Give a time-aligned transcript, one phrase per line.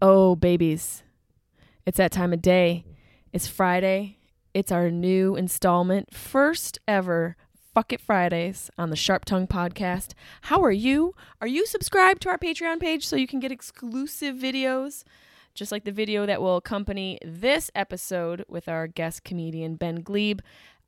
[0.00, 1.02] Oh, babies.
[1.84, 2.84] It's that time of day.
[3.32, 4.18] It's Friday.
[4.54, 7.36] It's our new installment, first ever
[7.74, 10.12] Fuck It Fridays on the Sharp Tongue podcast.
[10.42, 11.14] How are you?
[11.40, 15.02] Are you subscribed to our Patreon page so you can get exclusive videos?
[15.54, 20.40] Just like the video that will accompany this episode with our guest comedian Ben Gleib.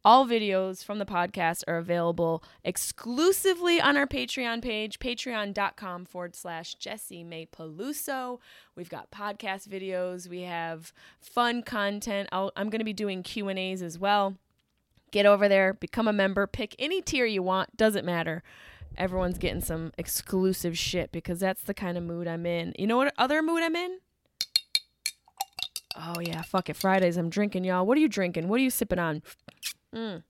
[0.03, 6.75] All videos from the podcast are available exclusively on our Patreon page, patreon.com forward slash
[6.79, 8.39] Jessimae Peluso.
[8.75, 10.27] We've got podcast videos.
[10.27, 12.31] We have fun content.
[12.33, 14.37] i am going to be doing Q&As as well.
[15.11, 18.43] Get over there, become a member, pick any tier you want, doesn't matter.
[18.97, 22.73] Everyone's getting some exclusive shit because that's the kind of mood I'm in.
[22.79, 23.99] You know what other mood I'm in?
[25.95, 26.77] Oh yeah, fuck it.
[26.77, 27.85] Fridays I'm drinking, y'all.
[27.85, 28.49] What are you drinking?
[28.49, 29.23] What are you sipping on?
[29.95, 30.23] Mm.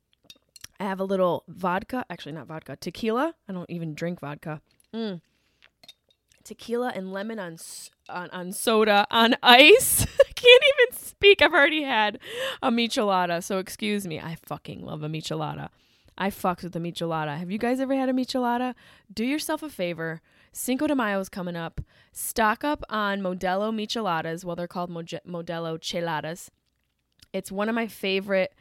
[0.79, 2.05] I have a little vodka.
[2.09, 2.77] Actually, not vodka.
[2.77, 3.35] Tequila.
[3.49, 4.61] I don't even drink vodka.
[4.95, 5.21] Mm.
[6.43, 7.59] Tequila and lemon on
[8.09, 10.03] on, on soda on ice.
[10.03, 11.43] I can't even speak.
[11.43, 12.19] I've already had
[12.63, 14.19] a michelada, so excuse me.
[14.19, 15.69] I fucking love a michelada.
[16.17, 17.39] I fucks with a michelada.
[17.39, 18.75] Have you guys ever had a michelada?
[19.13, 20.21] Do yourself a favor.
[20.53, 21.81] Cinco de Mayo is coming up.
[22.13, 24.45] Stock up on Modelo micheladas.
[24.45, 26.49] Well, they're called Modelo cheladas.
[27.33, 28.53] It's one of my favorite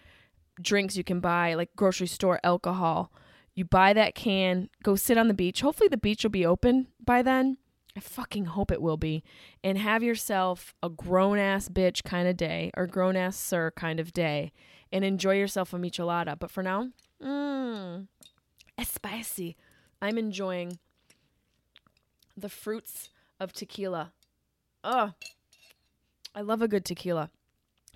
[0.62, 3.12] drinks you can buy, like grocery store alcohol.
[3.54, 5.62] You buy that can, go sit on the beach.
[5.62, 7.58] Hopefully, the beach will be open by then.
[7.98, 9.24] I fucking hope it will be.
[9.64, 14.00] And have yourself a grown ass bitch kind of day or grown ass sir kind
[14.00, 14.54] of day
[14.92, 16.38] and enjoy yourself a michelada.
[16.40, 16.90] But for now,
[17.22, 18.08] mmm,
[18.84, 19.58] spicy.
[20.02, 20.80] I'm enjoying
[22.38, 23.10] the fruits
[23.40, 24.14] of tequila.
[24.84, 25.14] Oh,
[26.34, 27.32] I love a good tequila.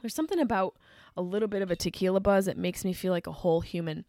[0.01, 0.75] There's something about
[1.15, 4.05] a little bit of a tequila buzz, it makes me feel like a whole human.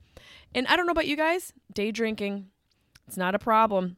[0.54, 2.48] And I don't know about you guys, day drinking,
[3.06, 3.96] it's not a problem.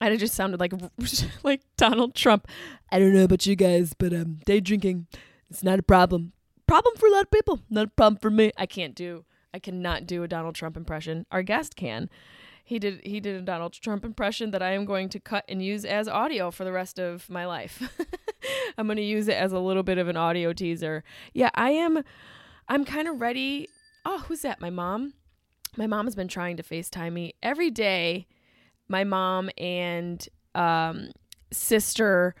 [0.00, 0.72] I just sounded like
[1.42, 2.46] like Donald Trump.
[2.92, 5.06] I don't know about you guys, but um, day drinking,
[5.48, 6.32] it's not a problem.
[6.66, 8.52] Problem for a lot of people, not a problem for me.
[8.56, 9.24] I can't do.
[9.54, 11.24] I cannot do a Donald Trump impression.
[11.30, 12.10] Our guest can.
[12.66, 13.00] He did.
[13.04, 16.08] He did a Donald Trump impression that I am going to cut and use as
[16.08, 17.80] audio for the rest of my life.
[18.76, 21.04] I'm going to use it as a little bit of an audio teaser.
[21.32, 22.02] Yeah, I am.
[22.68, 23.68] I'm kind of ready.
[24.04, 24.60] Oh, who's that?
[24.60, 25.14] My mom.
[25.76, 28.26] My mom has been trying to FaceTime me every day.
[28.88, 31.12] My mom and um,
[31.52, 32.34] sister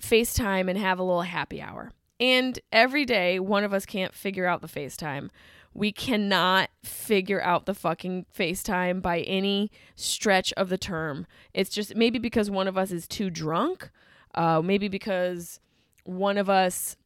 [0.00, 1.92] FaceTime and have a little happy hour.
[2.18, 5.28] And every day, one of us can't figure out the FaceTime.
[5.74, 11.26] We cannot figure out the fucking FaceTime by any stretch of the term.
[11.52, 13.90] It's just maybe because one of us is too drunk
[14.34, 15.60] uh, maybe because
[16.04, 16.96] one of us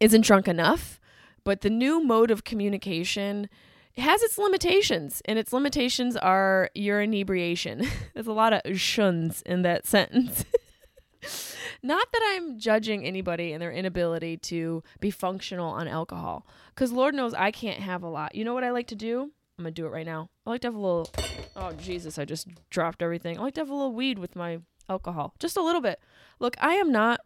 [0.00, 1.00] isn't drunk enough.
[1.44, 3.48] But the new mode of communication
[3.96, 7.86] has its limitations, and its limitations are your inebriation.
[8.14, 10.44] There's a lot of shuns in that sentence.
[11.86, 17.14] Not that I'm judging anybody and their inability to be functional on alcohol, because Lord
[17.14, 18.34] knows I can't have a lot.
[18.34, 19.30] You know what I like to do?
[19.56, 20.28] I'm gonna do it right now.
[20.44, 21.08] I like to have a little.
[21.54, 22.18] Oh Jesus!
[22.18, 23.38] I just dropped everything.
[23.38, 24.58] I like to have a little weed with my
[24.88, 26.00] alcohol, just a little bit.
[26.40, 27.20] Look, I am not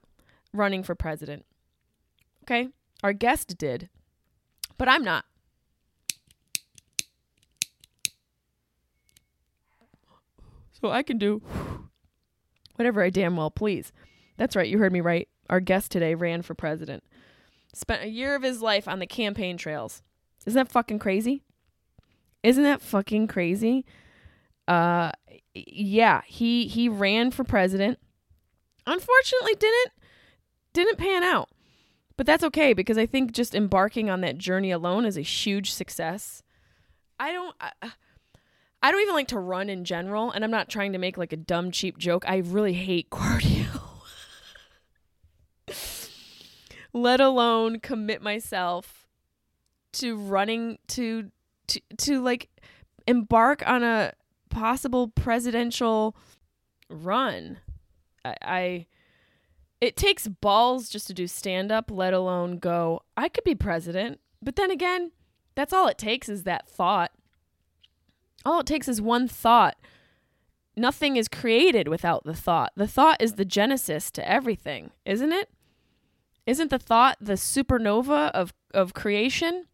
[0.53, 1.47] running for president.
[2.43, 2.69] Okay?
[3.03, 3.89] Our guest did,
[4.77, 5.25] but I'm not.
[10.83, 11.41] So I can do
[12.77, 13.91] whatever I damn well please.
[14.41, 15.29] That's right, you heard me right.
[15.51, 17.05] Our guest today ran for president.
[17.75, 20.01] Spent a year of his life on the campaign trails.
[20.47, 21.43] Isn't that fucking crazy?
[22.43, 23.85] Isn't that fucking crazy?
[24.67, 25.13] Uh
[25.53, 27.99] yeah, he he ran for president
[28.87, 29.93] unfortunately didn't
[30.73, 31.51] didn't pan out.
[32.17, 35.71] But that's okay because I think just embarking on that journey alone is a huge
[35.71, 36.43] success.
[37.19, 37.73] I don't I,
[38.83, 41.35] I don't even like to run in general, and I'm not trying to make like
[41.35, 42.25] a dumb cheap joke.
[42.27, 43.60] I really hate cardio.
[46.93, 49.07] Let alone commit myself
[49.93, 51.31] to running to
[51.69, 52.49] to to like
[53.07, 54.13] embark on a
[54.49, 56.17] possible presidential
[56.89, 57.59] run.
[58.25, 58.87] I, I
[59.81, 64.21] it takes balls just to do stand up, let alone go, I could be president.
[64.43, 65.13] But then again,
[65.55, 67.13] that's all it takes is that thought.
[68.45, 69.77] All it takes is one thought.
[70.77, 72.73] nothing is created without the thought.
[72.77, 75.49] The thought is the genesis to everything, isn't it?
[76.51, 79.67] Isn't the thought the supernova of of creation?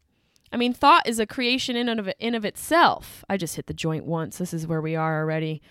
[0.52, 3.24] I mean, thought is a creation in and of in of itself.
[3.30, 4.36] I just hit the joint once.
[4.36, 5.62] This is where we are already.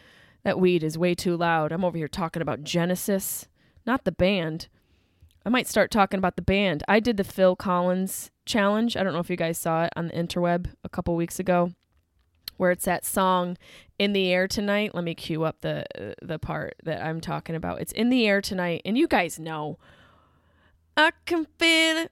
[0.43, 1.71] That weed is way too loud.
[1.71, 3.47] I'm over here talking about Genesis,
[3.85, 4.67] not the band.
[5.45, 6.83] I might start talking about the band.
[6.87, 8.97] I did the Phil Collins challenge.
[8.97, 11.71] I don't know if you guys saw it on the interweb a couple weeks ago,
[12.57, 13.59] where it's that song
[13.99, 15.85] "In the Air Tonight." Let me cue up the
[16.19, 17.79] the part that I'm talking about.
[17.79, 19.77] It's "In the Air Tonight," and you guys know.
[20.97, 22.11] I can feel it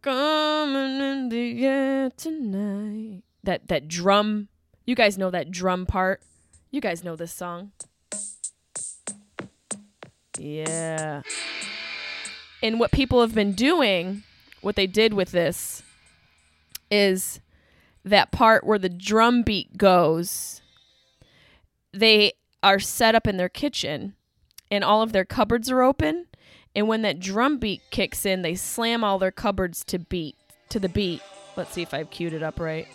[0.00, 3.22] coming in the air tonight.
[3.44, 4.48] That that drum.
[4.86, 6.22] You guys know that drum part.
[6.70, 7.72] You guys know this song.
[10.38, 11.22] Yeah.
[12.62, 14.22] And what people have been doing,
[14.60, 15.82] what they did with this
[16.90, 17.40] is
[18.04, 20.62] that part where the drum beat goes.
[21.92, 22.32] They
[22.62, 24.14] are set up in their kitchen
[24.70, 26.26] and all of their cupboards are open
[26.74, 30.36] and when that drum beat kicks in, they slam all their cupboards to beat
[30.70, 31.20] to the beat.
[31.56, 32.88] Let's see if I've queued it up right.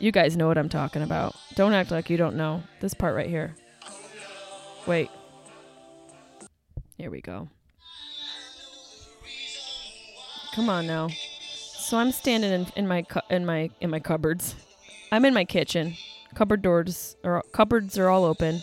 [0.00, 1.34] You guys know what I'm talking about.
[1.54, 2.62] Don't act like you don't know.
[2.80, 3.56] This part right here.
[4.86, 5.10] Wait.
[6.96, 7.48] Here we go.
[10.54, 11.08] Come on now.
[11.88, 14.54] So I'm standing in, in my cu- in my in my cupboards.
[15.10, 15.96] I'm in my kitchen.
[16.34, 18.62] Cupboard doors or cupboards are all open.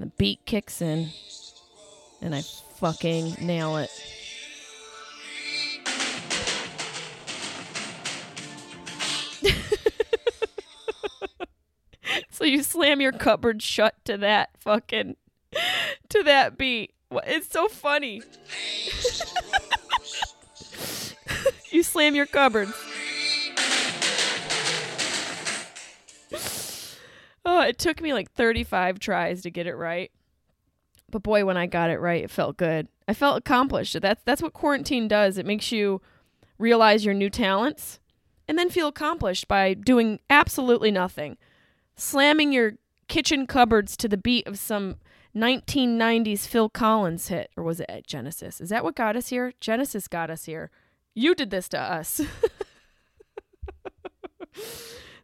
[0.00, 1.10] The beat kicks in,
[2.22, 3.90] and I fucking nail it.
[12.30, 15.16] so you slam your cupboard shut to that fucking
[16.08, 16.94] to that beat.
[17.26, 18.22] It's so funny.
[21.70, 22.72] you slam your cupboards.
[27.44, 30.10] Oh, it took me like 35 tries to get it right.
[31.10, 32.88] But boy, when I got it right, it felt good.
[33.08, 34.00] I felt accomplished.
[34.00, 35.38] That's that's what quarantine does.
[35.38, 36.00] It makes you
[36.58, 37.98] realize your new talents
[38.46, 41.36] and then feel accomplished by doing absolutely nothing.
[41.96, 42.74] Slamming your
[43.08, 44.96] kitchen cupboards to the beat of some
[45.34, 48.60] 1990s Phil Collins hit or was it Genesis?
[48.60, 49.52] Is that what got us here?
[49.60, 50.70] Genesis got us here.
[51.14, 52.20] You did this to us.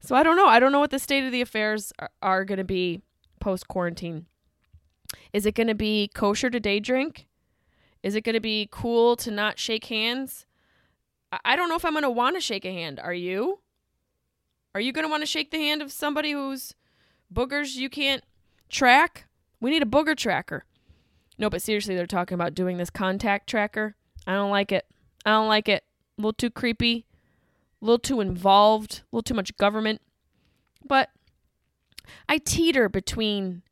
[0.06, 0.46] So I don't know.
[0.46, 3.02] I don't know what the state of the affairs are, are going to be
[3.40, 4.26] post quarantine.
[5.32, 7.26] Is it going to be kosher to day drink?
[8.04, 10.46] Is it going to be cool to not shake hands?
[11.32, 13.00] I, I don't know if I'm going to want to shake a hand.
[13.00, 13.58] Are you?
[14.76, 16.76] Are you going to want to shake the hand of somebody whose
[17.34, 18.22] boogers you can't
[18.68, 19.26] track?
[19.60, 20.66] We need a booger tracker.
[21.36, 23.96] No, but seriously, they're talking about doing this contact tracker.
[24.24, 24.86] I don't like it.
[25.24, 25.82] I don't like it.
[26.16, 27.05] A little too creepy
[27.86, 30.00] a little too involved, a little too much government.
[30.84, 31.10] But
[32.28, 33.62] I teeter between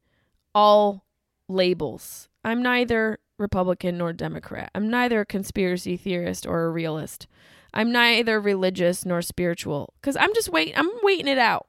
[0.55, 1.05] all
[1.49, 2.29] labels.
[2.45, 4.71] I'm neither Republican nor Democrat.
[4.75, 7.27] I'm neither a conspiracy theorist or a realist.
[7.73, 11.67] I'm neither religious nor spiritual cuz I'm just waiting I'm waiting it out.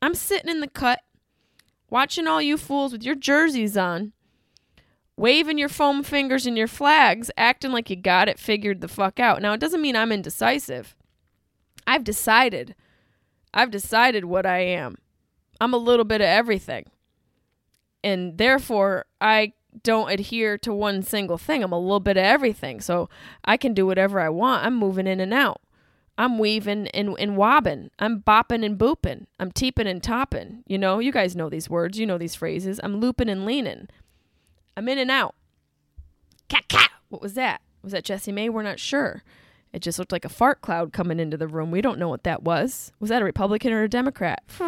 [0.00, 1.00] I'm sitting in the cut
[1.90, 4.12] watching all you fools with your jerseys on
[5.16, 9.20] waving your foam fingers and your flags, acting like you got it figured the fuck
[9.20, 9.42] out.
[9.42, 10.96] Now, it doesn't mean I'm indecisive.
[11.86, 12.74] I've decided.
[13.54, 14.96] I've decided what I am.
[15.60, 16.86] I'm a little bit of everything.
[18.02, 19.52] And therefore, I
[19.82, 21.62] don't adhere to one single thing.
[21.62, 22.80] I'm a little bit of everything.
[22.80, 23.08] So
[23.44, 24.64] I can do whatever I want.
[24.64, 25.60] I'm moving in and out.
[26.18, 27.90] I'm weaving and, and wobbing.
[27.98, 29.26] I'm bopping and booping.
[29.40, 30.62] I'm teeping and topping.
[30.66, 31.98] You know, you guys know these words.
[31.98, 32.80] You know these phrases.
[32.82, 33.88] I'm looping and leaning.
[34.76, 35.34] I'm in and out.
[36.48, 36.90] Cat, cat.
[37.08, 37.62] What was that?
[37.82, 38.50] Was that Jessimae?
[38.50, 39.22] We're not sure.
[39.72, 41.70] It just looked like a fart cloud coming into the room.
[41.70, 42.92] We don't know what that was.
[43.00, 44.42] Was that a Republican or a Democrat?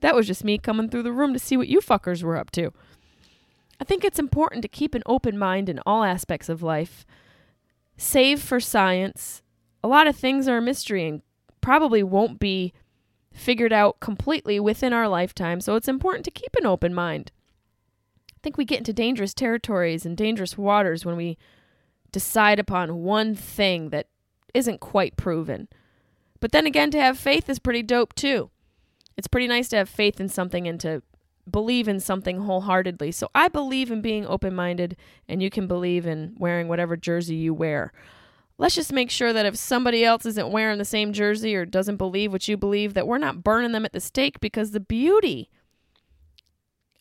[0.00, 2.50] that was just me coming through the room to see what you fuckers were up
[2.52, 2.72] to.
[3.80, 7.06] I think it's important to keep an open mind in all aspects of life.
[7.96, 9.42] Save for science.
[9.82, 11.22] A lot of things are a mystery and
[11.60, 12.72] probably won't be
[13.32, 17.30] figured out completely within our lifetime, so it's important to keep an open mind.
[18.30, 21.38] I think we get into dangerous territories and dangerous waters when we
[22.12, 24.08] decide upon one thing that
[24.54, 25.68] isn't quite proven.
[26.40, 28.50] But then again, to have faith is pretty dope too.
[29.16, 31.02] It's pretty nice to have faith in something and to
[31.50, 33.12] believe in something wholeheartedly.
[33.12, 34.96] So I believe in being open minded,
[35.28, 37.92] and you can believe in wearing whatever jersey you wear.
[38.56, 41.96] Let's just make sure that if somebody else isn't wearing the same jersey or doesn't
[41.96, 45.50] believe what you believe, that we're not burning them at the stake because the beauty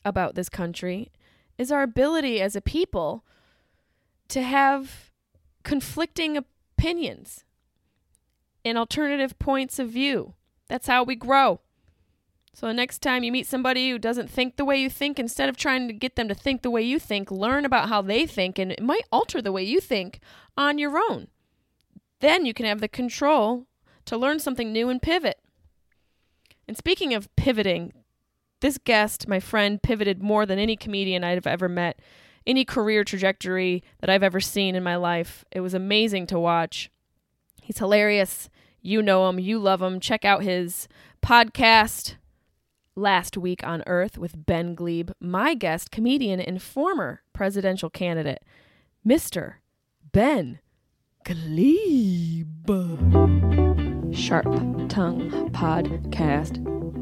[0.05, 1.11] about this country
[1.57, 3.25] is our ability as a people
[4.29, 5.11] to have
[5.63, 7.43] conflicting opinions.
[8.65, 10.33] and alternative points of view.
[10.67, 11.61] That's how we grow.
[12.53, 15.49] So the next time you meet somebody who doesn't think the way you think, instead
[15.49, 18.25] of trying to get them to think the way you think, learn about how they
[18.25, 20.19] think, and it might alter the way you think
[20.57, 21.27] on your own.
[22.19, 23.65] Then you can have the control
[24.05, 25.39] to learn something new and pivot.
[26.67, 27.93] And speaking of pivoting,
[28.59, 31.99] this guest, my friend, pivoted more than any comedian I've ever met,
[32.49, 35.45] any career trajectory that I've ever seen in my life.
[35.51, 36.89] It was amazing to watch.
[37.61, 38.49] He's hilarious.
[38.81, 39.99] You know him, you love him.
[39.99, 40.87] Check out his
[41.21, 42.15] podcast,
[42.95, 48.43] Last Week on Earth, with Ben Gleib, my guest, comedian and former presidential candidate,
[49.07, 49.55] Mr.
[50.11, 50.59] Ben
[51.23, 52.47] Gleib.
[54.11, 54.45] Sharp
[54.89, 56.78] Tongue Podcast.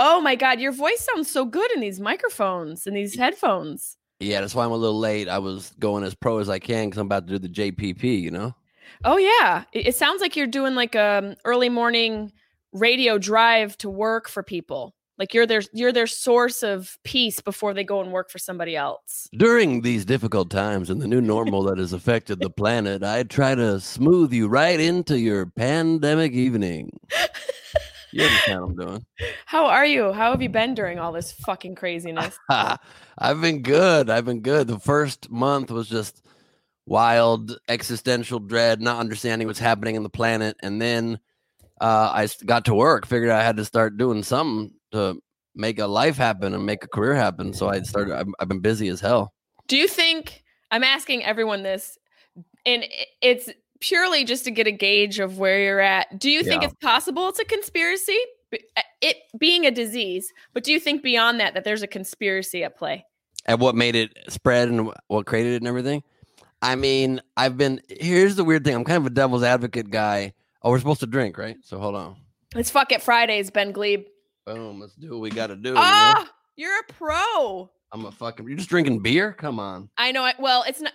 [0.00, 3.96] Oh my god, your voice sounds so good in these microphones and these headphones.
[4.20, 5.28] Yeah, that's why I'm a little late.
[5.28, 8.22] I was going as pro as I can because I'm about to do the JPP.
[8.22, 8.54] You know.
[9.04, 12.32] Oh yeah, it, sounds like you're doing like a um, early morning
[12.72, 14.94] radio drive to work for people.
[15.18, 18.76] Like you're their you're their source of peace before they go and work for somebody
[18.76, 19.28] else.
[19.36, 23.56] During these difficult times and the new normal that has affected the planet, I try
[23.56, 27.00] to smooth you right into your pandemic evening.
[28.12, 29.06] You understand what I'm doing.
[29.46, 30.12] How are you?
[30.12, 32.38] How have you been during all this fucking craziness?
[32.48, 34.10] I've been good.
[34.10, 34.66] I've been good.
[34.66, 36.22] The first month was just
[36.86, 41.18] wild existential dread, not understanding what's happening in the planet, and then
[41.80, 43.06] uh, I got to work.
[43.06, 45.20] Figured I had to start doing something to
[45.54, 47.52] make a life happen and make a career happen.
[47.52, 48.18] So I started.
[48.18, 49.32] I've, I've been busy as hell.
[49.66, 51.98] Do you think I'm asking everyone this,
[52.64, 52.84] and
[53.20, 53.50] it's
[53.80, 56.18] purely just to get a gauge of where you're at.
[56.18, 56.68] Do you think Yeah.
[56.68, 58.18] it's possible it's a conspiracy?
[58.52, 62.64] Uh, It being a disease, but do you think beyond that that there's a conspiracy
[62.64, 63.04] at play?
[63.46, 66.02] and what made it spread and what created it and everything.
[66.60, 68.74] I mean, I've been here's the weird thing.
[68.74, 70.34] I'm kind of a devil's advocate guy.
[70.62, 71.56] Oh, we're supposed to drink, right?
[71.62, 72.16] So hold on.
[72.56, 74.04] It's fuck it Fridays, Ben Gleib.
[74.44, 74.80] Boom.
[74.80, 75.70] Let's do what we got to do.
[75.70, 75.74] you?
[75.78, 77.70] Ah, you're a pro.
[77.92, 78.46] I'm a fucking.
[78.48, 79.32] You're just drinking beer.
[79.32, 79.88] Come on.
[79.96, 80.36] I know it.
[80.38, 80.92] Well, it's not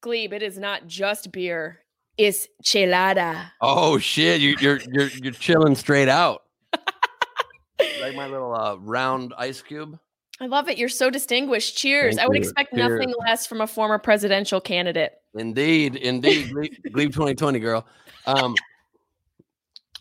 [0.00, 0.32] Gleib.
[0.32, 1.80] It is not just beer.
[2.20, 3.50] It's chelada.
[3.62, 4.42] Oh shit!
[4.42, 6.42] You, you're you're you're chilling straight out.
[6.74, 9.98] like my little uh, round ice cube.
[10.38, 10.76] I love it.
[10.76, 11.78] You're so distinguished.
[11.78, 12.16] Cheers.
[12.16, 12.42] Thank I would you.
[12.42, 12.90] expect Cheers.
[12.90, 15.12] nothing less from a former presidential candidate.
[15.34, 16.50] Indeed, indeed.
[16.52, 17.86] Gleib, Gleib 2020, girl.
[18.26, 18.54] Um,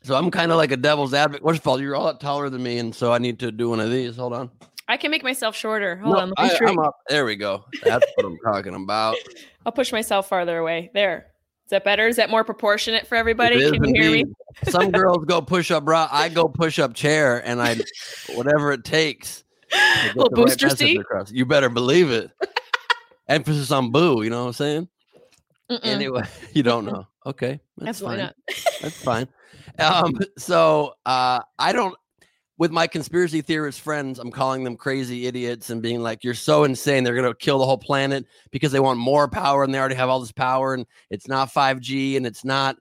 [0.04, 1.46] so I'm kind of like a devil's advocate.
[1.48, 3.70] First of all, you're a lot taller than me, and so I need to do
[3.70, 4.18] one of these.
[4.18, 4.52] Hold on.
[4.90, 5.96] I can make myself shorter.
[5.96, 6.34] Hold No, on.
[6.38, 6.98] Let me I, am up.
[7.08, 7.64] There we go.
[7.84, 9.16] That's what I'm talking about.
[9.66, 10.92] I'll push myself farther away.
[10.94, 11.28] There.
[11.70, 12.08] Is that better?
[12.08, 13.60] Is that more proportionate for everybody?
[13.60, 14.26] Can you hear me?
[14.64, 16.10] Some girls go push up bra.
[16.12, 17.76] I go push up chair, and I
[18.34, 19.44] whatever it takes.
[20.16, 21.00] Little the right seat?
[21.00, 21.32] across.
[21.32, 22.32] You better believe it.
[23.28, 24.24] Emphasis on boo.
[24.24, 24.88] You know what I'm saying?
[25.70, 26.24] Mm-mm, Anyway,
[26.54, 27.06] you don't know.
[27.24, 28.34] Okay, that's absolutely fine.
[28.82, 29.28] That's fine.
[29.78, 31.96] Um, so uh, I don't.
[32.60, 36.66] With my conspiracy theorist friends, I'm calling them crazy idiots and being like, "You're so
[36.66, 37.06] insane.
[37.06, 40.10] They're gonna kill the whole planet because they want more power and they already have
[40.10, 42.76] all this power and it's not 5G and it's not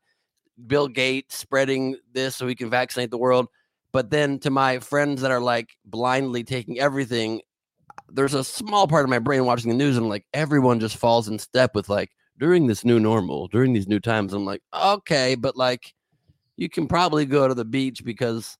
[0.67, 3.47] Bill Gates spreading this so he can vaccinate the world."
[3.93, 7.41] But then to my friends that are like blindly taking everything,
[8.09, 10.97] there's a small part of my brain watching the news and I'm like, everyone just
[10.97, 14.33] falls in step with like during this new normal, during these new times.
[14.35, 15.95] I'm like, okay, but like
[16.57, 18.58] you can probably go to the beach because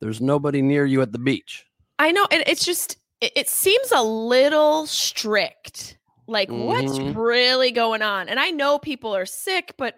[0.00, 1.64] there's nobody near you at the beach.
[1.98, 2.26] I know.
[2.30, 5.98] It, it's just, it, it seems a little strict.
[6.26, 7.14] Like, what's Mhm.
[7.16, 8.28] really going on?
[8.28, 9.94] And I know people are sick, but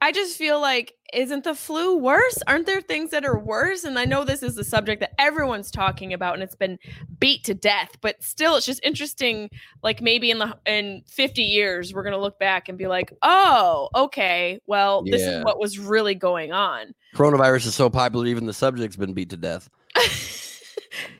[0.00, 2.38] I just feel like, isn't the flu worse?
[2.46, 3.84] Aren't there things that are worse?
[3.84, 6.78] And I know this is the subject that everyone's talking about and it's been
[7.18, 9.50] beat to death, but still, it's just interesting.
[9.82, 13.12] Like, maybe in the in 50 years, we're going to look back and be like,
[13.22, 15.38] oh, okay, well, this Yeah.
[15.38, 16.94] is what was really going on.
[17.14, 19.68] Coronavirus is so popular, even the subject's been beat to death.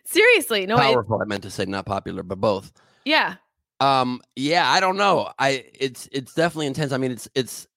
[0.04, 1.20] Seriously, no, Powerful.
[1.20, 2.72] I meant to say not popular, but both.
[3.04, 3.34] yeah,
[3.80, 5.30] Um, yeah, I don't know.
[5.38, 6.92] I it's it's definitely intense.
[6.92, 7.68] I mean, it's it's it.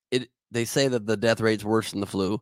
[0.52, 2.42] They say that the death rate's worse than the flu,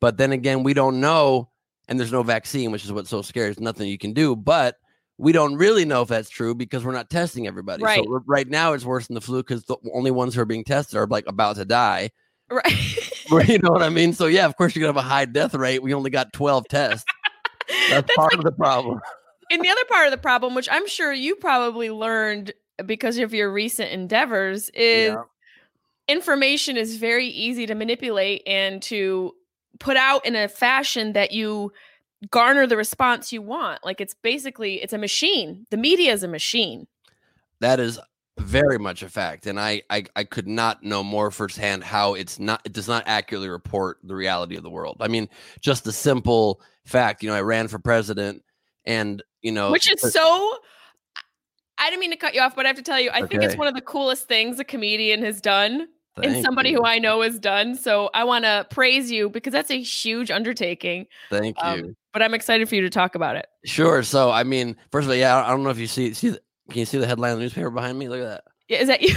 [0.00, 1.50] but then again, we don't know,
[1.88, 3.46] and there's no vaccine, which is what's so scary.
[3.46, 4.76] There's nothing you can do, but
[5.18, 7.82] we don't really know if that's true because we're not testing everybody.
[7.82, 8.04] Right.
[8.04, 10.64] So right now, it's worse than the flu because the only ones who are being
[10.64, 12.10] tested are like about to die.
[12.50, 12.72] right.
[13.48, 14.12] you know what I mean?
[14.12, 15.82] So yeah, of course you're gonna have a high death rate.
[15.82, 17.04] We only got 12 tests.
[17.68, 19.00] That's, That's part like of the problem.
[19.50, 22.52] and the other part of the problem, which I'm sure you probably learned
[22.86, 25.22] because of your recent endeavors, is Yeah.
[26.08, 29.34] Information is very easy to manipulate and to
[29.78, 31.72] put out in a fashion that you
[32.30, 33.84] garner the response you want.
[33.84, 35.66] Like it's basically it's a machine.
[35.70, 36.86] The media is a machine.
[37.60, 38.00] That is
[38.38, 42.38] very much a fact, and I, I I could not know more firsthand how it's
[42.38, 44.98] not it does not accurately report the reality of the world.
[45.00, 45.28] I mean,
[45.60, 48.44] just the simple fact, you know, I ran for president,
[48.84, 50.58] and you know, Which is so
[51.78, 53.42] I didn't mean to cut you off, but I have to tell you, I think
[53.42, 55.88] it's one of the coolest things a comedian has done
[56.24, 56.78] and somebody you.
[56.78, 57.74] who I know has done.
[57.74, 61.06] So I want to praise you because that's a huge undertaking.
[61.30, 61.68] Thank you.
[61.68, 63.46] Um, but I'm excited for you to talk about it.
[63.64, 64.02] sure.
[64.02, 66.30] So, I mean, first of all, yeah, I don't know if you see see.
[66.30, 68.08] The, can you see the headline of the newspaper behind me?
[68.08, 68.44] Look at that.
[68.68, 69.16] Yeah, Is that you?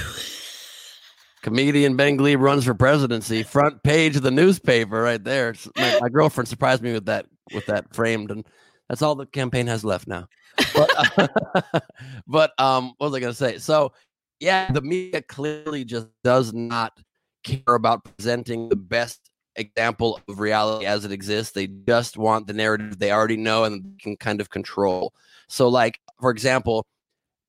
[1.42, 3.44] Comedian Ben Gleib runs for presidency.
[3.44, 5.56] Front page of the newspaper, right there.
[5.76, 8.46] My, my girlfriend surprised me with that with that framed, and
[8.88, 10.28] that's all the campaign has left now.
[10.76, 11.84] But,
[12.28, 13.58] but um, what was I going to say?
[13.58, 13.94] So,
[14.42, 17.00] yeah, the media clearly just does not
[17.44, 21.54] care about presenting the best example of reality as it exists.
[21.54, 25.14] They just want the narrative they already know and can kind of control.
[25.48, 26.86] So, like for example,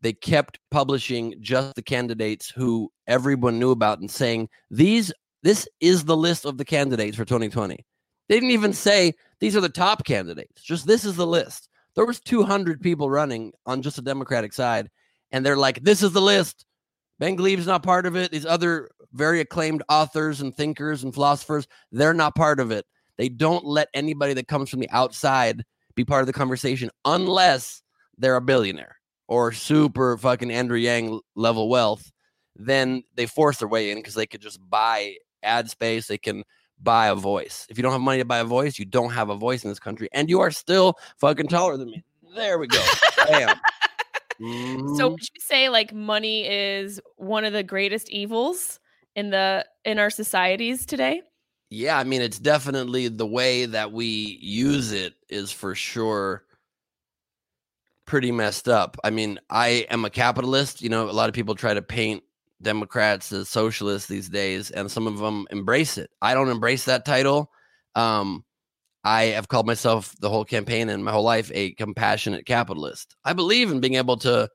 [0.03, 6.05] they kept publishing just the candidates who everyone knew about and saying these this is
[6.05, 7.85] the list of the candidates for 2020
[8.29, 12.07] they didn't even say these are the top candidates just this is the list there
[12.07, 14.89] was 200 people running on just the democratic side
[15.31, 16.65] and they're like this is the list
[17.23, 21.69] ben gleib's not part of it these other very acclaimed authors and thinkers and philosophers
[21.93, 22.85] they're not part of it
[23.17, 25.63] they don't let anybody that comes from the outside
[25.95, 27.83] be part of the conversation unless
[28.19, 28.97] they're a billionaire
[29.29, 32.13] or super fucking Andrew Yang level wealth,
[32.57, 36.07] then they force their way in because they could just buy ad space.
[36.07, 36.45] They can
[36.83, 37.67] buy a voice.
[37.71, 39.71] If you don't have money to buy a voice, you don't have a voice in
[39.71, 42.05] this country, and you are still fucking taller than me.
[42.35, 42.85] There we go.
[43.17, 43.57] Bam.
[44.87, 45.11] So Mhm.
[45.11, 48.81] would you say like money is one of the greatest evils
[49.17, 51.23] in the in our societies today?
[51.71, 56.45] yeah, I mean, it's definitely the way that we use it is for sure
[58.07, 58.97] pretty messed up.
[59.05, 60.83] I mean, I am a capitalist.
[60.83, 62.23] You know, a lot of people try to paint
[62.61, 66.11] Democrats as socialists these days, and some of them embrace it.
[66.21, 67.51] I don't embrace that title.
[67.95, 68.45] Um,
[69.05, 73.17] I have called myself the whole campaign and my whole life a compassionate capitalist.
[73.25, 74.49] I believe in being able to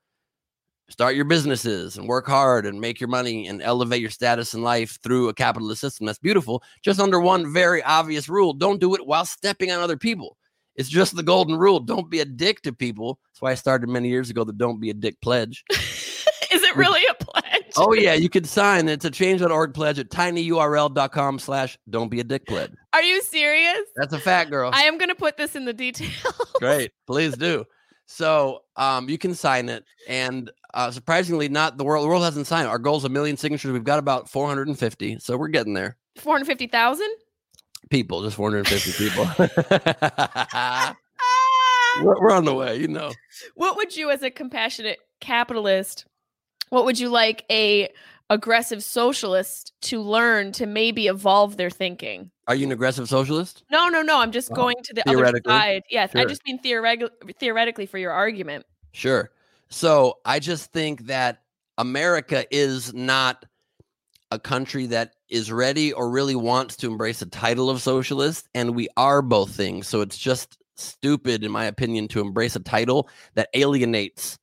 [0.89, 4.61] start your businesses and work hard and make your money and elevate your status in
[4.61, 6.05] life through a capitalist system.
[6.05, 6.63] That's beautiful.
[6.81, 10.37] Just under one very obvious rule don't do it while stepping on other people.
[10.77, 11.79] It's just the golden rule.
[11.79, 13.19] Don't be a dick to people.
[13.27, 15.65] That's why I started many years ago the Don't Be a Dick pledge.
[15.71, 17.43] is it really a pledge?
[17.87, 18.87] oh, yeah, you could sign.
[18.87, 22.71] It's a change.org pledge at tinyurl.com slash don't be a dick pledge.
[22.93, 23.79] Are you serious?
[23.95, 24.71] That's a fact, girl.
[24.73, 26.13] I am going to put this in the details.
[26.55, 26.91] Great.
[27.05, 27.65] Please do.
[28.05, 29.83] So um, you can sign it.
[30.07, 32.03] And uh, surprisingly, not the world.
[32.03, 32.69] The world hasn't signed it.
[32.69, 33.71] Our goal is a million signatures.
[33.71, 35.19] We've got about 450.
[35.19, 35.97] So we're getting there.
[36.17, 37.07] 450,000?
[37.89, 39.29] People, just 450 people.
[42.01, 43.11] We're, we're on the way, you know.
[43.55, 46.05] What would you as a compassionate capitalist
[46.69, 47.89] what would you like a
[48.29, 52.29] aggressive socialist to learn to maybe evolve their thinking?
[52.47, 53.63] Are you an aggressive socialist?
[53.71, 54.19] No, no, no.
[54.19, 55.83] I'm just Oh, going to the other side.
[55.89, 58.65] Yes, I just mean theoretic- theoretically for your argument.
[58.91, 59.31] Sure.
[59.69, 61.41] So I just think that
[61.77, 63.45] America is not
[64.31, 68.47] a country that is ready or really wants to embrace the title of socialist.
[68.55, 69.87] And we are both things.
[69.87, 74.37] So it's just stupid, in my opinion, to embrace a title that alienates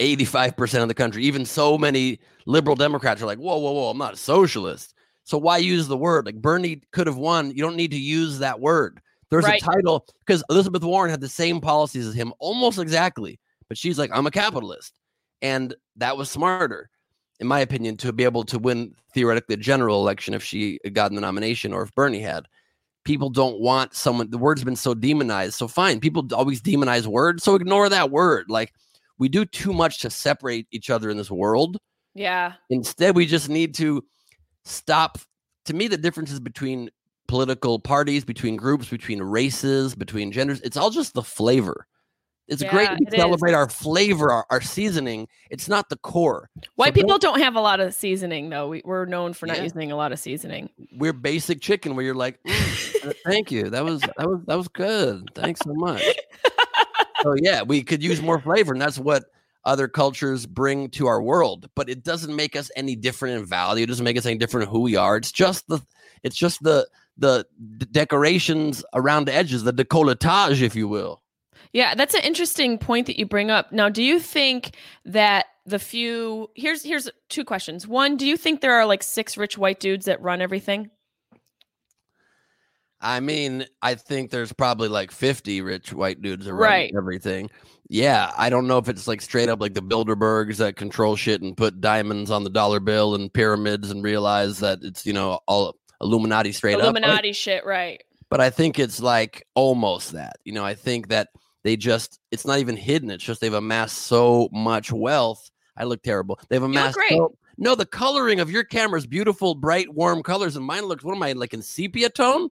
[0.00, 1.24] 85% of the country.
[1.24, 4.94] Even so many liberal Democrats are like, whoa, whoa, whoa, I'm not a socialist.
[5.24, 6.24] So why use the word?
[6.26, 7.50] Like Bernie could have won.
[7.50, 9.00] You don't need to use that word.
[9.30, 9.60] There's Right.
[9.60, 13.38] a title because Elizabeth Warren had the same policies as him, almost exactly.
[13.68, 14.98] But she's like, I'm a capitalist.
[15.42, 16.88] And that was smarter,
[17.40, 20.94] in my opinion, to be able to win theoretically a general election if she had
[20.94, 22.46] gotten the nomination or if Bernie had.
[23.04, 25.54] People don't want someone, the word's been so demonized.
[25.54, 27.42] So fine, people always demonize words.
[27.42, 28.46] So ignore that word.
[28.48, 28.72] Like
[29.18, 31.78] we do too much to separate each other in this world.
[32.14, 32.54] Yeah.
[32.70, 34.04] Instead, we just need to
[34.64, 35.18] stop.
[35.66, 36.90] To me, the differences between
[37.26, 41.86] political parties, between groups, between races, between genders, it's all just the flavor.
[42.48, 43.20] It's Yeah, great it to is.
[43.20, 45.28] celebrate our flavor, our, our seasoning.
[45.50, 46.48] It's not the core.
[46.76, 48.68] White So people don't have a lot of seasoning though.
[48.68, 49.64] We, we're known for not Yeah.
[49.64, 50.70] using a lot of seasoning.
[50.96, 53.68] We're basic chicken where you're like, "Mm, uh, thank you.
[53.68, 55.28] That was that was that was good.
[55.34, 56.02] Thanks so much.
[57.22, 59.24] so yeah, we could use more flavor, and that's what
[59.64, 61.68] other cultures bring to our world.
[61.74, 63.84] But it doesn't make us any different in value.
[63.84, 65.16] It doesn't make us any different who we are.
[65.16, 65.80] It's just the
[66.22, 67.44] it's just the the
[67.90, 71.22] decorations around the edges, the decolletage, if you will.
[71.72, 73.72] Yeah, that's an interesting point that you bring up.
[73.72, 77.86] Now, do you think that the few here's here's two questions.
[77.86, 80.90] One, do you think there are like six rich white dudes that run everything?
[83.00, 86.92] I mean, I think there's probably like 50 rich white dudes run Right.
[86.96, 87.48] everything.
[87.88, 91.40] Yeah, I don't know if it's like straight up like the Bilderbergs that control shit
[91.40, 95.40] and put diamonds on the dollar bill and pyramids and realize that it's, you know,
[95.46, 96.82] all Illuminati straight up.
[96.82, 98.02] Illuminati shit, right?
[98.30, 100.36] But I think it's like almost that.
[100.44, 101.28] You know, I think that
[101.64, 103.10] they just, it's not even hidden.
[103.10, 105.50] It's just they've amassed so much wealth.
[105.76, 106.38] I look terrible.
[106.50, 106.96] They've amassed.
[106.96, 107.10] great.
[107.10, 111.02] so- no, the coloring of your camera is beautiful, bright, warm colors, and mine looks.
[111.02, 112.50] What am I like in sepia tone?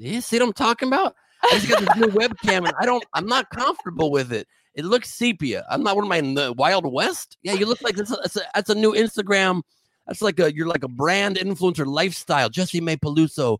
[0.00, 1.14] You see what I'm talking about?
[1.42, 3.04] I just got this new webcam, and I don't.
[3.14, 4.48] I'm not comfortable with it.
[4.74, 5.66] It looks sepia.
[5.70, 5.96] I'm not.
[5.96, 7.36] What am I in the Wild West?
[7.42, 8.08] Yeah, you look like this.
[8.08, 9.62] That's a, that's a new Instagram.
[10.06, 10.54] That's like a.
[10.54, 12.48] You're like a brand influencer lifestyle.
[12.48, 13.58] Jessimae Peluso,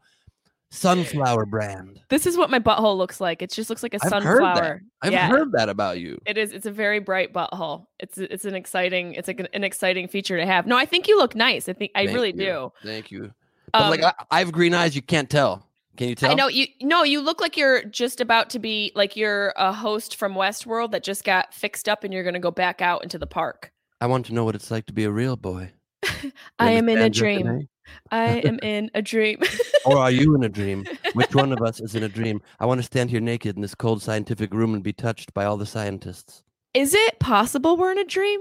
[0.70, 2.00] sunflower brand.
[2.08, 3.42] This is what my butthole looks like.
[3.42, 4.82] It just looks like a I've heard sunflower.
[5.02, 6.20] I've yeah, heard that about you.
[6.26, 6.52] it is.
[6.52, 7.86] It's a very bright butthole.
[7.98, 9.14] It's it's an exciting.
[9.14, 10.66] It's like an, an exciting feature to have.
[10.66, 11.68] No, I think you look nice.
[11.68, 12.36] I think I Thank really you.
[12.36, 12.72] do.
[12.82, 13.32] Thank you.
[13.72, 14.96] But Um, like I, I have green eyes.
[14.96, 15.66] You can't tell.
[16.00, 16.30] Can you tell?
[16.30, 16.66] I know you.
[16.80, 20.92] No, you look like you're just about to be like you're a host from Westworld
[20.92, 23.70] that just got fixed up, and you're going to go back out into the park.
[24.00, 25.72] I want to know what it's like to be a real boy.
[26.58, 27.68] I am in a dream.
[28.10, 29.40] I am in a dream.
[29.84, 30.86] Or are you in a dream?
[31.12, 32.40] Which one of us is in a dream?
[32.60, 35.44] I want to stand here naked in this cold scientific room and be touched by
[35.44, 36.42] all the scientists.
[36.72, 38.40] Is it possible we're in a dream?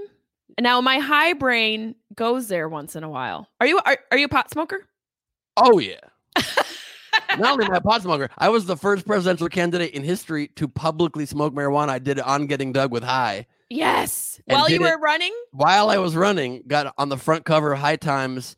[0.61, 3.49] Now my high brain goes there once in a while.
[3.59, 4.87] Are you are, are you a pot smoker?
[5.57, 5.99] Oh yeah.
[7.37, 10.47] Not only am I a pot smoker, I was the first presidential candidate in history
[10.55, 11.89] to publicly smoke marijuana.
[11.89, 13.45] I did it on Getting Doug with High.
[13.69, 14.41] Yes.
[14.45, 15.33] While you were running?
[15.51, 18.55] While I was running, got on the front cover of High Times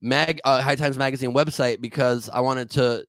[0.00, 3.04] mag uh, High Times magazine website because I wanted to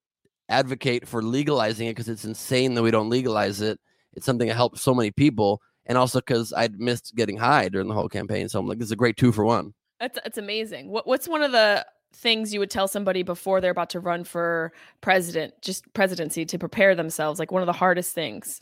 [0.50, 3.80] advocate for legalizing it because it's insane that we don't legalize it.
[4.14, 7.88] It's something that helps so many people, and also because I'd missed getting high during
[7.88, 8.50] the whole campaign.
[8.50, 9.74] So I'm like, this is a great two for one.
[10.00, 10.90] That's that's amazing.
[10.90, 11.86] What what's one of the
[12.18, 16.58] things you would tell somebody before they're about to run for president, just presidency to
[16.58, 17.40] prepare themselves?
[17.40, 18.60] Like one of the hardest things.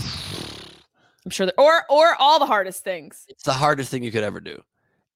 [1.25, 3.25] I'm sure that or or all the hardest things.
[3.27, 4.61] It's the hardest thing you could ever do.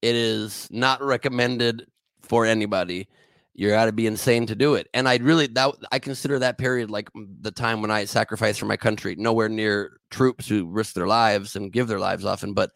[0.02, 1.86] It is not recommended
[2.22, 3.08] for anybody.
[3.54, 4.88] You got to be insane to do it.
[4.94, 8.66] And I really that I consider that period like the time when I sacrificed for
[8.66, 9.16] my country.
[9.18, 12.72] Nowhere near troops who risk their lives and give their lives often, but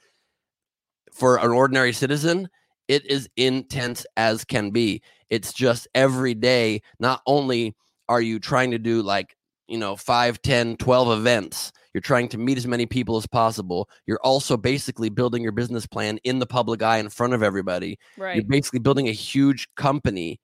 [1.13, 2.49] for an ordinary citizen,
[2.87, 5.01] it is intense as can be.
[5.29, 6.81] It's just every day.
[6.99, 7.75] Not only
[8.09, 9.35] are you trying to do like
[9.67, 13.89] you know 5 10 12 events you're trying to meet as many people as possible
[14.05, 17.97] you're also basically building your business plan in the public eye in front of everybody
[18.17, 18.35] Right.
[18.35, 20.39] you're basically building a huge company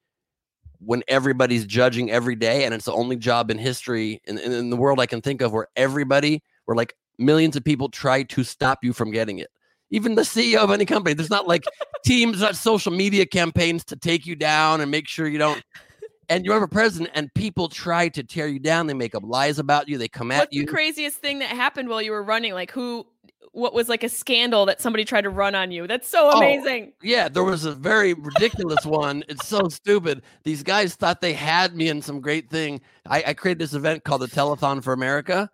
[0.80, 4.70] when everybody's judging every day and it's the only job in history in, in, in
[4.70, 8.44] the world i can think of where everybody where like millions of people try to
[8.46, 9.50] stop you from getting it
[9.92, 11.64] even the ceo of any company there's not like
[12.06, 15.64] teams not social media campaigns to take you down and make sure you don't
[16.30, 19.60] and you're a president and people try to tear you down they make up lies
[19.60, 20.62] about you they come at you.
[20.62, 22.54] What's the craziest thing that happened while you were running?
[22.54, 23.06] Like who
[23.52, 25.88] what was like a scandal that somebody tried to run on you?
[25.88, 26.94] That's so Oh, amazing.
[27.02, 29.24] Yeah, there was a very ridiculous one.
[29.28, 30.22] It's so stupid.
[30.44, 32.80] These guys thought they had me in some great thing.
[33.08, 35.50] I, I created this event called the Telethon for America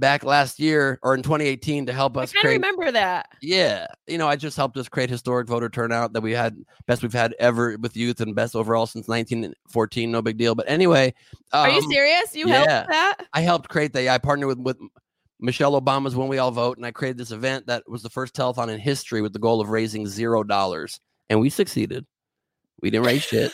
[0.00, 2.54] back last year or in 2018 to help us I create.
[2.54, 3.28] remember that.
[3.40, 7.02] Yeah, you know, I just helped us create historic voter turnout that we had best
[7.02, 10.10] we've had ever with youth and best overall since 1914.
[10.10, 10.54] No big deal.
[10.54, 11.14] But anyway,
[11.52, 12.34] Are you um, serious?
[12.34, 12.64] You yeah.
[12.64, 13.16] helped that?
[13.32, 14.08] I helped create that.
[14.08, 14.78] I partnered with with
[15.38, 18.34] Michelle Obama's When We All Vote, and I created this event that was the first
[18.34, 22.06] telethon in history with the goal of raising zero dollars, and we succeeded.
[22.82, 23.52] We didn't raise shit.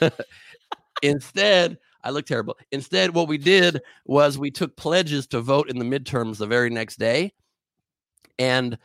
[1.02, 2.56] Instead, I look terrible.
[2.70, 6.70] Instead, what we did was we took pledges to vote in the midterms the very
[6.70, 7.32] next day,
[8.38, 8.78] and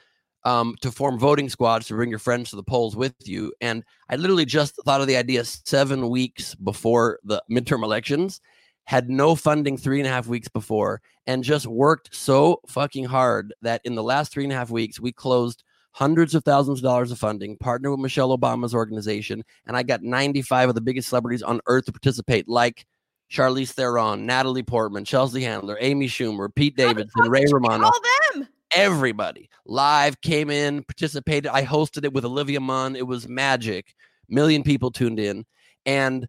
[0.44, 3.54] um, to form voting squads to bring your friends to the polls with you.
[3.62, 8.42] And I literally just thought of the idea seven weeks before the midterm elections
[8.86, 13.54] had no funding three and a half weeks before and just worked so fucking hard
[13.62, 16.84] that in the last three and a half weeks we closed hundreds of thousands of
[16.84, 21.10] dollars of funding partnered with michelle obama's organization and i got 95 of the biggest
[21.10, 22.86] celebrities on earth to participate like
[23.32, 28.00] charlize theron natalie portman chelsea handler amy schumer pete davidson ray romano All
[28.34, 28.48] them.
[28.76, 31.50] everybody live came in, participated.
[31.52, 32.96] I hosted it with Olivia Munn.
[32.96, 33.94] It was magic.
[34.28, 35.46] Million people tuned in,
[35.86, 36.28] and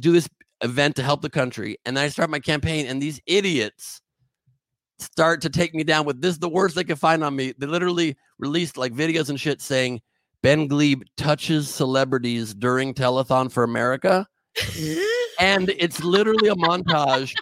[0.00, 0.28] do this
[0.62, 1.76] event to help the country.
[1.84, 4.00] And then I start my campaign, and these idiots
[4.98, 7.52] start to take me down with this is the worst they could find on me.
[7.58, 10.00] They literally released like videos and shit saying
[10.42, 14.26] Ben Gleib touches celebrities during Telethon for America.
[15.40, 17.34] and it's literally a montage.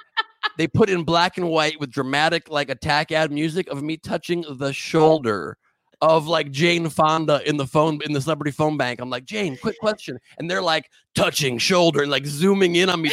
[0.57, 4.45] They put in black and white with dramatic like attack ad music of me touching
[4.49, 5.57] the shoulder
[6.01, 9.01] of like Jane Fonda in the phone in the celebrity phone bank.
[9.01, 10.19] I'm like, Jane, quick question.
[10.39, 13.11] And they're like touching shoulder and like zooming in on me.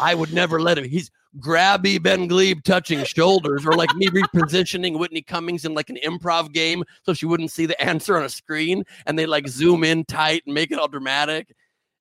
[0.00, 0.84] I would never let him.
[0.84, 5.98] He's grabby Ben Gleib touching shoulders, or like me repositioning Whitney Cummings in like an
[6.04, 8.84] improv game so she wouldn't see the answer on a screen.
[9.06, 11.54] And they like zoom in tight and make it all dramatic.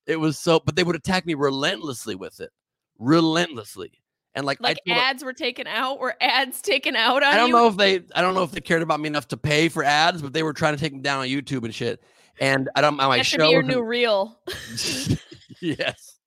[0.08, 2.52] It was so, but they would attack me relentlessly with it,
[3.00, 3.92] relentlessly.
[4.34, 6.00] And like, like ads were taken out.
[6.00, 7.54] Were ads taken out on I don't you?
[7.54, 9.84] know if they, I don't know if they cared about me enough to pay for
[9.84, 12.02] ads, but they were trying to take me down on YouTube and shit.
[12.40, 14.40] And I don't, on my That show, be your new reel.
[15.62, 16.18] yes,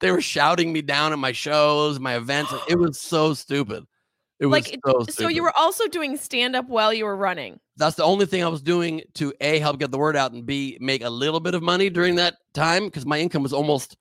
[0.00, 2.52] they were shouting me down at my shows, my events.
[2.52, 3.84] Like, it was so stupid.
[4.40, 5.04] It was Like, so.
[5.08, 7.60] So you were also doing stand up while you were running.
[7.76, 10.44] that's the only thing I was doing to a help get the word out and
[10.44, 13.96] b make a little bit of money during that time because my income was almost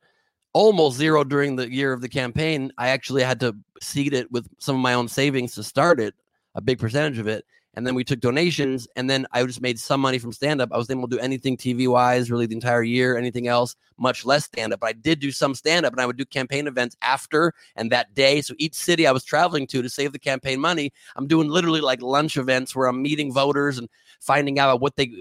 [0.53, 2.71] almost zero during the year of the campaign.
[2.77, 6.13] I actually had to seed it with some of my own savings to start it,
[6.55, 7.45] a big percentage of it.
[7.75, 10.69] And then we took donations, and then I just made some money from stand up.
[10.71, 14.25] I was able to do anything TV wise, really the entire year, anything else, much
[14.25, 14.81] less stand up.
[14.81, 17.91] But I did do some stand up, and I would do campaign events after and
[17.91, 18.41] that day.
[18.41, 21.81] So each city I was traveling to to save the campaign money, I'm doing literally
[21.81, 25.11] like lunch events where I'm meeting voters and finding out what they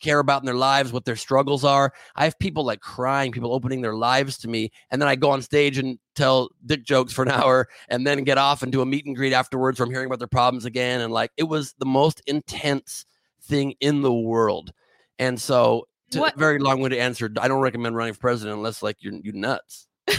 [0.00, 1.92] care about in their lives, what their struggles are.
[2.16, 5.30] I have people like crying, people opening their lives to me, and then I go
[5.30, 8.80] on stage and tell dick jokes for an hour and then get off and do
[8.80, 11.00] a meet and greet afterwards where I'm hearing about their problems again.
[11.00, 13.06] And like it was the most intense
[13.42, 14.72] thing in the world.
[15.18, 18.96] And so to What- very long-winded answer, I don't recommend running for president unless like
[19.00, 19.86] you're you nuts.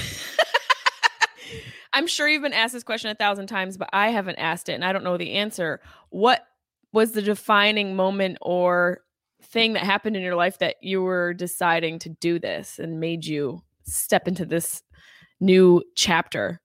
[1.94, 4.74] I'm sure you've been asked this question a thousand times, but I haven't asked it
[4.74, 5.82] and I don't know the answer.
[6.10, 6.46] What
[6.94, 9.02] was the defining moment or
[9.52, 13.26] thing that happened in your life that you were deciding to do this and made
[13.26, 14.82] you step into this
[15.40, 16.62] new chapter?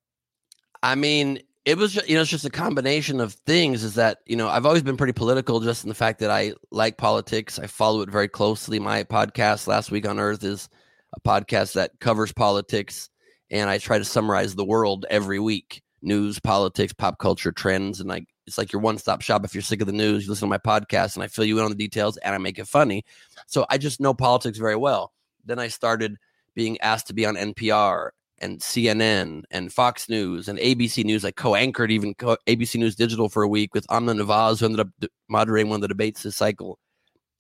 [0.83, 3.83] I mean, it was you know, it's just a combination of things.
[3.83, 6.55] Is that you know, I've always been pretty political, just in the fact that I
[6.70, 7.59] like politics.
[7.59, 8.79] I follow it very closely.
[8.79, 10.68] My podcast, Last Week on Earth, is
[11.14, 13.11] a podcast that covers politics,
[13.51, 18.09] and I try to summarize the world every week: news, politics, pop culture, trends, and
[18.09, 19.45] like it's like your one-stop shop.
[19.45, 21.59] If you're sick of the news, you listen to my podcast, and I fill you
[21.59, 23.05] in on the details, and I make it funny.
[23.47, 25.13] So I just know politics very well.
[25.45, 26.17] Then I started
[26.55, 31.25] being asked to be on NPR and CNN and Fox News and ABC News.
[31.25, 34.81] I co-anchored even co- ABC News Digital for a week with Amna Nawaz, who ended
[34.81, 36.79] up moderating one of the debates this cycle,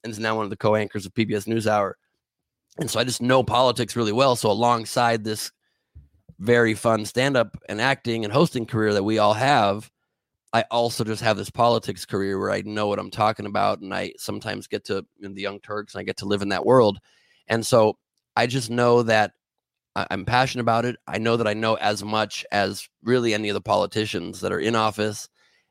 [0.02, 1.92] and is now one of the co-anchors of PBS NewsHour.
[2.78, 4.36] And so I just know politics really well.
[4.36, 5.50] So alongside this
[6.38, 9.90] very fun stand-up and acting and hosting career that we all have,
[10.52, 13.92] I also just have this politics career where I know what I'm talking about, and
[13.92, 16.64] I sometimes get to in the Young Turks, and I get to live in that
[16.64, 16.98] world.
[17.48, 17.98] And so
[18.36, 19.32] I just know that
[19.96, 20.96] I'm passionate about it.
[21.08, 24.60] I know that I know as much as really any of the politicians that are
[24.60, 25.28] in office.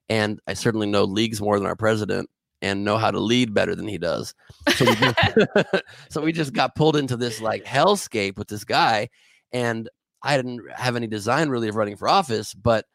[0.10, 2.30] And I certainly know leagues more than our president
[2.62, 4.34] and know how to lead better than he does.
[4.76, 5.20] So we just,
[6.10, 9.10] so we just got pulled into this like hellscape with this guy.
[9.52, 9.90] And
[10.24, 12.86] I didn't have any design really of running for office, but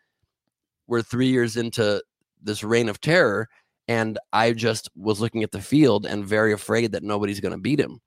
[0.90, 2.02] we're three years into
[2.42, 3.48] this reign of terror.
[3.88, 7.58] And I just was looking at the field and very afraid that nobody's going to
[7.58, 8.00] beat him.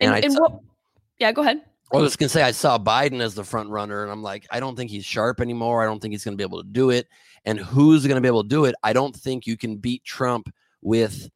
[0.00, 0.60] And, I and saw- what?
[1.18, 1.62] Yeah, go ahead.
[1.92, 4.58] I was gonna say I saw Biden as the front runner, and I'm like, I
[4.58, 5.82] don't think he's sharp anymore.
[5.82, 7.06] I don't think he's gonna be able to do it.
[7.44, 8.74] And who's gonna be able to do it?
[8.82, 11.30] I don't think you can beat Trump with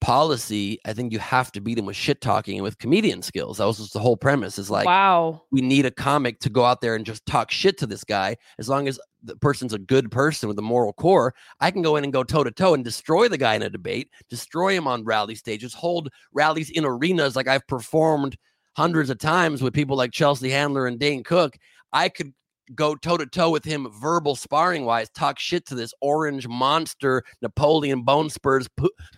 [0.00, 0.78] policy.
[0.86, 3.58] I think you have to beat him with shit talking and with comedian skills.
[3.58, 4.58] That was just the whole premise.
[4.58, 5.42] Is like wow.
[5.50, 8.36] we need a comic to go out there and just talk shit to this guy.
[8.58, 11.96] As long as the person's a good person with a moral core, I can go
[11.96, 14.86] in and go toe to toe and destroy the guy in a debate, destroy him
[14.86, 18.36] on rally stages, hold rallies in arenas like I've performed
[18.76, 21.56] hundreds of times with people like Chelsea Handler and Dane Cook.
[21.92, 22.32] I could
[22.74, 27.22] go toe to toe with him verbal sparring wise, talk shit to this orange monster
[27.42, 28.68] Napoleon Bone Spurs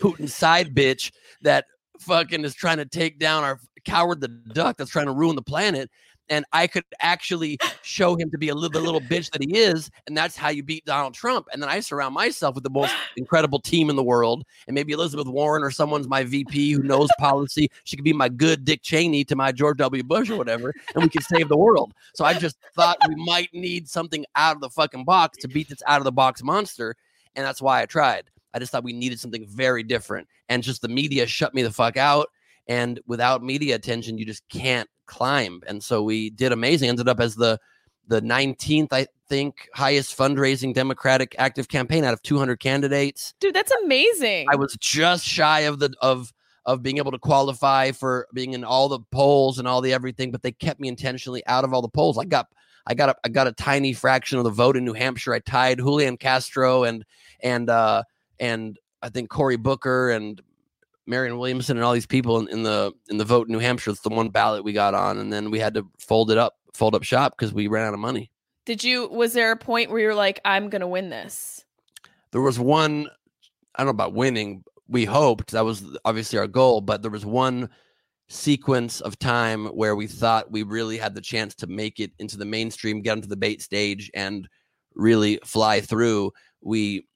[0.01, 1.13] Putin side bitch
[1.43, 1.67] that
[2.01, 5.43] fucking is trying to take down our coward the duck that's trying to ruin the
[5.43, 5.91] planet.
[6.29, 9.91] And I could actually show him to be a little little bitch that he is,
[10.07, 11.49] and that's how you beat Donald Trump.
[11.53, 14.93] And then I surround myself with the most incredible team in the world, and maybe
[14.93, 17.71] Elizabeth Warren or someone's my VP who knows policy.
[17.85, 20.03] She could be my good Dick Cheney to my George W.
[20.03, 21.93] Bush or whatever, and we could save the world.
[22.15, 25.69] So I just thought we might need something out of the fucking box to beat
[25.69, 26.97] this out of the box monster,
[27.37, 28.31] and that's why I tried.
[28.55, 30.29] I just thought we needed something very different.
[30.49, 32.29] And just the media shut me the fuck out.
[32.67, 35.63] And without media attention, you just can't climb.
[35.67, 36.89] And so we did amazing.
[36.89, 37.59] Ended up as the
[38.07, 43.33] the 19th, I think, highest fundraising Democratic active campaign out of 200 candidates.
[43.41, 44.47] Dude, that's amazing.
[44.51, 46.33] I was just shy of the of
[46.67, 50.31] of being able to qualify for being in all the polls and all the everything,
[50.31, 52.19] but they kept me intentionally out of all the polls.
[52.19, 52.49] I got
[52.87, 55.35] I got a I got a tiny fraction of the vote in New Hampshire.
[55.35, 57.05] I tied Julian Castro and
[57.43, 58.03] and uh
[58.39, 60.41] and I think Cory Booker and
[61.07, 63.91] Marianne Williamson and all these people in, in the in the vote in New Hampshire.
[63.91, 66.57] It's the one ballot we got on, and then we had to fold it up,
[66.73, 68.31] fold up shop because we ran out of money.
[68.65, 69.09] Did you?
[69.09, 71.65] Was there a point where you're like, I'm gonna win this?
[72.33, 73.09] There was one.
[73.75, 77.25] I don't know about winning, we hoped that was obviously our goal, but there was
[77.25, 77.69] one
[78.29, 82.37] sequence of time where we thought we really had the chance to make it into
[82.37, 84.49] the mainstream, get onto the bait stage, and
[84.95, 86.33] really fly through.
[86.61, 87.07] We,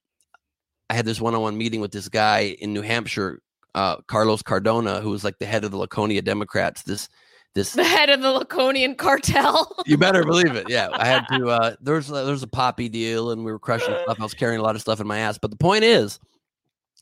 [0.89, 3.41] I had this one-on-one meeting with this guy in New Hampshire,
[3.75, 6.83] uh, Carlos Cardona, who was like the head of the Laconia Democrats.
[6.83, 7.09] This,
[7.55, 9.75] this the head of the Laconian cartel.
[9.85, 10.69] you better believe it.
[10.69, 11.49] Yeah, I had to.
[11.49, 14.19] Uh, there was there was a poppy deal, and we were crushing stuff.
[14.19, 15.37] I was carrying a lot of stuff in my ass.
[15.37, 16.19] But the point is,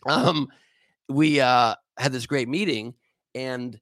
[0.08, 0.48] um,
[1.10, 2.94] we uh, had this great meeting
[3.36, 3.80] and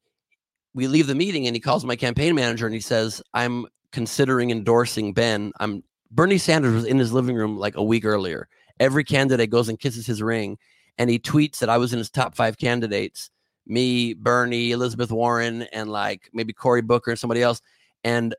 [0.74, 4.52] we leave the meeting and he calls my campaign manager and he says, I'm considering
[4.52, 5.52] endorsing Ben.
[5.60, 8.48] I'm Bernie Sanders was in his living room like a week earlier.
[8.80, 10.58] Every candidate goes and kisses his ring
[10.98, 13.30] and he tweets that I was in his top five candidates
[13.68, 17.62] me, Bernie, Elizabeth Warren, and like maybe Cory Booker and somebody else.
[18.04, 18.36] And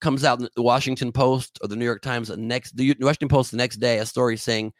[0.00, 3.28] comes out in the Washington Post or the New York Times the next the Washington
[3.28, 4.72] Post the next day a story saying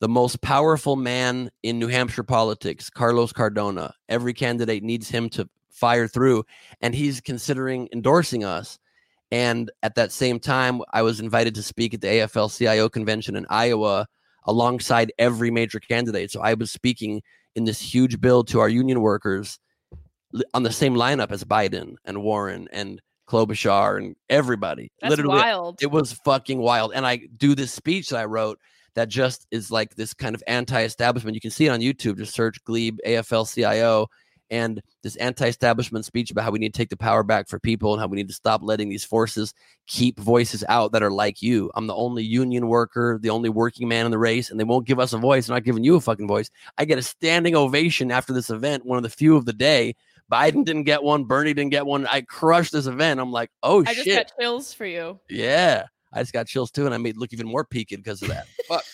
[0.00, 3.94] the most powerful man in New Hampshire politics, Carlos Cardona.
[4.08, 6.44] Every candidate needs him to fire through,
[6.80, 8.78] and he's considering endorsing us.
[9.30, 13.36] And at that same time, I was invited to speak at the AFL CIO convention
[13.36, 14.08] in Iowa
[14.44, 16.30] alongside every major candidate.
[16.30, 17.22] So I was speaking
[17.54, 19.58] in this huge bill to our union workers
[20.54, 24.90] on the same lineup as Biden and Warren and Klobuchar and everybody.
[25.00, 25.78] That's Literally, wild.
[25.82, 26.92] it was fucking wild.
[26.94, 28.58] And I do this speech that I wrote
[28.94, 31.34] that just is like this kind of anti-establishment.
[31.34, 32.18] You can see it on YouTube.
[32.18, 34.08] Just search Gleib AFL CIO
[34.50, 37.92] and this anti-establishment speech about how we need to take the power back for people
[37.92, 39.54] and how we need to stop letting these forces
[39.86, 41.70] keep voices out that are like you.
[41.74, 44.86] I'm the only union worker, the only working man in the race, and they won't
[44.86, 45.48] give us a voice.
[45.48, 46.50] I'm not giving you a fucking voice.
[46.78, 49.94] I get a standing ovation after this event, one of the few of the day.
[50.30, 51.24] Biden didn't get one.
[51.24, 52.06] Bernie didn't get one.
[52.06, 53.18] I crushed this event.
[53.18, 54.00] I'm like, oh I shit.
[54.00, 55.18] I just got chills for you.
[55.28, 55.86] Yeah.
[56.12, 58.46] I just got chills too, and I made look even more peaked because of that.
[58.68, 58.84] Fuck.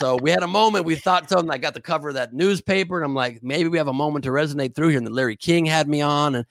[0.00, 0.86] So we had a moment.
[0.86, 1.50] We thought something.
[1.50, 4.24] I got the cover of that newspaper, and I'm like, maybe we have a moment
[4.24, 4.96] to resonate through here.
[4.98, 6.46] And then Larry King had me on, and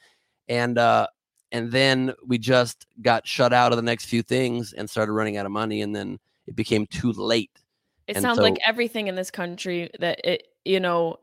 [0.47, 1.07] and uh,
[1.51, 5.37] and then we just got shut out of the next few things and started running
[5.37, 7.49] out of money, and then it became too late.
[8.07, 11.17] It And sounds so- like everything in this country that it, you know,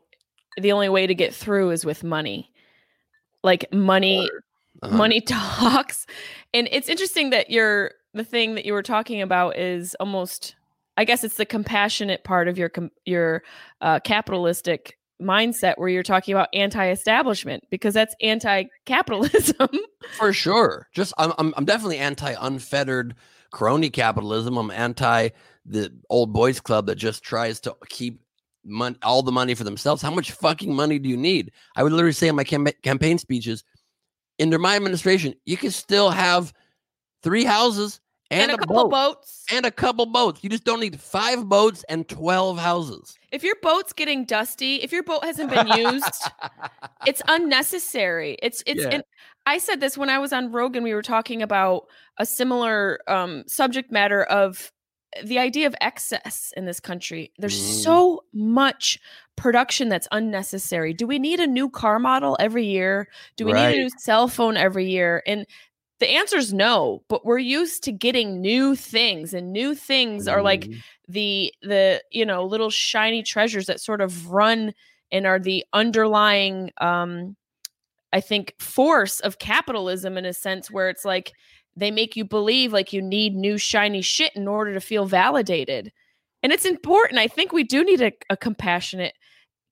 [0.59, 2.51] the only way to get through is with money.
[3.41, 4.29] Like money,
[4.81, 4.97] Uh-huh.
[4.97, 6.05] money talks.
[6.53, 10.55] And it's interesting that you're the thing that you were talking about is almost
[10.97, 12.71] I guess it's the compassionate part of your
[13.05, 13.43] your
[13.81, 19.69] uh, capitalistic mindset where you're talking about anti-establishment because that's anti-capitalism.
[20.17, 20.87] for sure.
[20.93, 23.15] Just I'm I'm, I'm definitely anti unfettered
[23.51, 24.57] crony capitalism.
[24.57, 25.29] I'm anti
[25.65, 28.21] the old boys club that just tries to keep
[28.65, 30.01] mon- all the money for themselves.
[30.01, 31.51] How much fucking money do you need?
[31.75, 33.63] I would literally say in my cam- campaign speeches,
[34.41, 36.53] under my administration, you can still have
[37.23, 37.99] three houses
[38.31, 39.45] and, a couple boat boats.
[39.51, 40.43] and a couple boats.
[40.43, 43.17] You just don't need five boats and twelve houses.
[43.31, 46.21] If your boat's getting dusty, if your boat hasn't been used,
[47.05, 48.37] it's unnecessary.
[48.41, 48.89] It's it's Yeah.
[48.91, 49.03] and
[49.45, 50.83] I said this when I was on Rogan.
[50.83, 51.87] We were talking about
[52.17, 54.71] a similar um, subject matter of
[55.23, 57.31] the idea of excess in this country.
[57.37, 57.83] There's Mhm.
[57.83, 58.99] so much
[59.37, 60.93] production that's unnecessary.
[60.93, 63.07] Do we need a new car model every year?
[63.37, 65.23] Do we need a new cell phone every year?
[65.25, 65.45] And
[65.99, 67.03] the answer is no.
[67.09, 70.81] But we're used to getting new things, and new things are like Mhm.
[71.07, 74.73] the the you know little shiny treasures that sort of run
[75.11, 77.35] and are the underlying um
[78.13, 81.33] i think force of capitalism in a sense where it's like
[81.75, 85.91] they make you believe like you need new shiny shit in order to feel validated
[86.43, 89.13] and it's important i think we do need a, a compassionate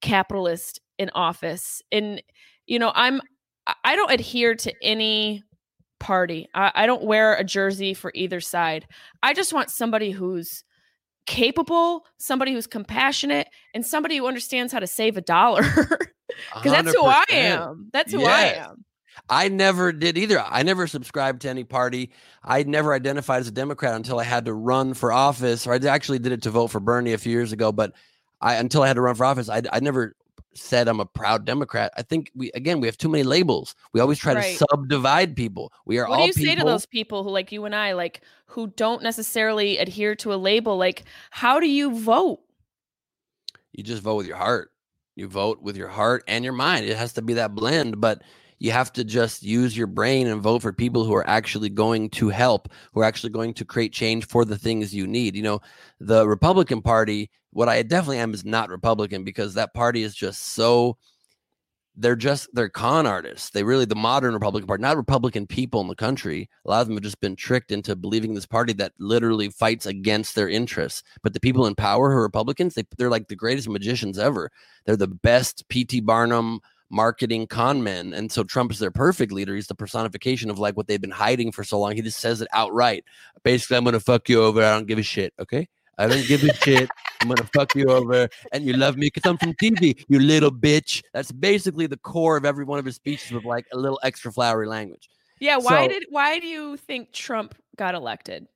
[0.02, 2.22] capitalist in office and
[2.66, 3.20] you know i'm
[3.84, 5.42] i don't adhere to any
[6.06, 8.86] party I, I don't wear a jersey for either side
[9.22, 10.62] i just want somebody who's
[11.26, 15.62] capable, somebody who's compassionate, and somebody who understands how to save a dollar.
[16.52, 17.88] Because that's who I am.
[17.94, 18.84] That's who I am.
[19.30, 20.38] I never did either.
[20.46, 22.10] I never subscribed to any party.
[22.44, 25.76] I never identified as a Democrat until I had to run for office, or I
[25.76, 27.72] actually did it to vote for Bernie a few years ago.
[27.72, 27.92] But
[28.40, 30.14] I until I had to run for office, I I never
[30.54, 31.92] said I'm a proud Democrat.
[31.96, 33.74] I think we again we have too many labels.
[33.92, 34.58] We always try Right.
[34.58, 35.72] to subdivide people.
[35.84, 36.62] We are What all What do you people.
[36.62, 40.32] say to those people who, like you and I, like who don't necessarily adhere to
[40.32, 40.76] a label?
[40.76, 42.40] Like, how do you vote?
[43.72, 44.72] you just vote with your heart.
[45.16, 46.86] You vote with your heart and your mind.
[46.86, 48.22] It has to be that blend, but
[48.58, 52.08] you have to just use your brain and vote for people who are actually going
[52.10, 55.36] to help, who are actually going to create change for the things you need.
[55.36, 55.60] You know,
[56.00, 60.52] the Republican Party, what I definitely am is not Republican because that party is just
[60.52, 60.98] so
[61.96, 63.48] they're just they're con artists.
[63.48, 66.50] They really the modern Republican Party, not Republican people in the country.
[66.66, 69.86] A lot of them have just been tricked into believing this party that literally fights
[69.86, 71.02] against their interests.
[71.22, 74.50] But the people in power who are Republicans, they they're like the greatest magicians ever.
[74.84, 76.00] They're the best P.T.
[76.00, 78.12] Barnum marketing con men.
[78.12, 79.54] And so Trump is their perfect leader.
[79.54, 81.96] He's the personification of like what they've been hiding for so long.
[81.96, 83.04] He just says it outright.
[83.44, 84.62] Basically, I'm gonna fuck you over.
[84.62, 85.32] I don't give a shit.
[85.38, 85.68] Okay.
[85.98, 86.88] I don't give a shit.
[87.22, 90.52] I'm gonna fuck you over, and you love me because I'm from TV, you little
[90.52, 91.02] bitch.
[91.14, 94.30] That's basically the core of every one of his speeches with like a little extra
[94.32, 95.08] flowery language.
[95.40, 98.46] Yeah, why So- did why do you think Trump got elected?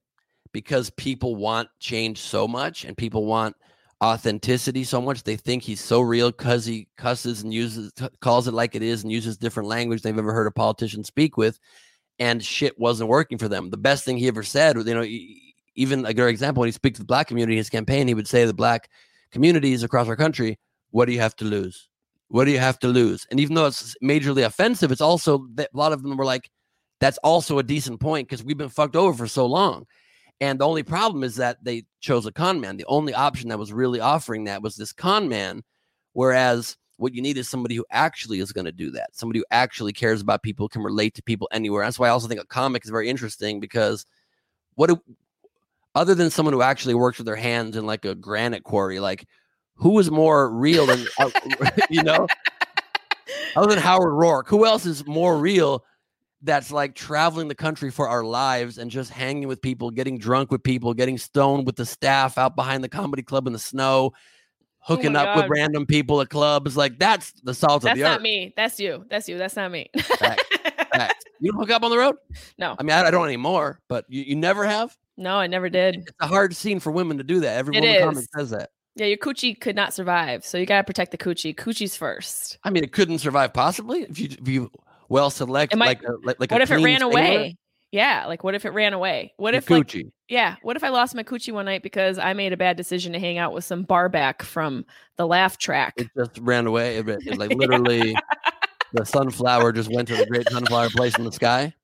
[0.53, 3.57] Because people want change so much, and people want
[4.03, 5.23] authenticity so much.
[5.23, 9.03] They think he's so real because he cusses and uses calls it like it is
[9.03, 11.59] and uses different language they've ever heard a politician speak with,
[12.19, 13.71] and shit wasn't working for them.
[13.71, 15.07] The best thing he ever said, you know,
[15.75, 18.29] even a good example when he speaks to the black community his campaign, he would
[18.29, 18.91] say to the black
[19.31, 20.59] communities across our country,
[20.91, 21.89] "What do you have to lose?
[22.29, 25.67] What do you have to lose?" And even though it's majorly offensive, it's also a
[25.73, 26.51] lot of them were like,
[27.01, 29.87] "That's also a decent point because we've been fucked over for so long."
[30.41, 32.79] And the only problem is that they chose a con man.
[32.79, 35.63] The only option that was really offering that was this con man.
[36.15, 39.45] Whereas what you need is somebody who actually is going to do that, somebody who
[39.51, 41.85] actually cares about people, can relate to people anywhere.
[41.85, 44.05] That's why I also think a comic is very interesting because
[44.75, 45.01] what do,
[45.95, 49.27] other than someone who actually works with their hands in like a granite quarry, like
[49.75, 51.31] who is more real than uh,
[51.91, 52.27] you know,
[53.57, 55.85] other than Howard Roark, who else is more real
[56.43, 60.51] that's like traveling the country for our lives and just hanging with people, getting drunk
[60.51, 64.13] with people, getting stoned with the staff out behind the comedy club in the snow,
[64.79, 66.77] hooking my up with random people at clubs.
[66.77, 68.11] Like that's the salt That's of the earth.
[68.11, 68.55] That's not me.
[68.57, 69.05] That's you.
[69.11, 69.39] That's you.
[69.39, 69.91] That's not me.
[69.99, 70.45] Facts.
[70.93, 71.25] Facts.
[71.41, 72.17] You don't hook up on the road?
[72.59, 72.75] No.
[72.79, 74.97] I mean, I, I don't anymore, but you, you never have?
[75.21, 75.97] No, I never did.
[75.97, 77.57] It's a hard scene for women to do that.
[77.57, 78.29] Every It woman comic is.
[78.35, 78.71] says that.
[78.97, 81.55] Yeah, your coochie could not survive, so you gotta protect the coochie.
[81.55, 82.59] Coochie's first.
[82.65, 84.71] I mean, it couldn't survive possibly if you if you
[85.09, 87.57] well select might- like a, like, like a what if it ran stingler, away?
[87.93, 89.33] Yeah, like what if it ran away?
[89.37, 90.11] What your if like coochie.
[90.29, 93.13] yeah, what if I lost my coochie one night because I made a bad decision
[93.15, 94.85] to hang out with some barback from
[95.17, 95.95] the laugh track?
[95.97, 96.99] it just ran away.
[96.99, 98.15] It, it, like literally,
[98.93, 101.75] the sunflower just went to the great sunflower place in the sky.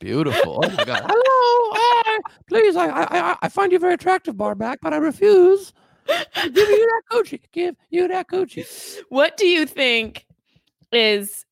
[0.00, 0.60] Beautiful.
[0.64, 1.02] Oh my god.
[1.06, 1.72] Hello.
[1.76, 2.20] Hi.
[2.48, 5.72] Please, I, I I- I find you very attractive, Barback, but I refuse
[6.06, 7.40] to give you that coochie.
[7.52, 8.66] Give you that coochie.
[9.08, 10.26] What do you think
[10.92, 11.44] is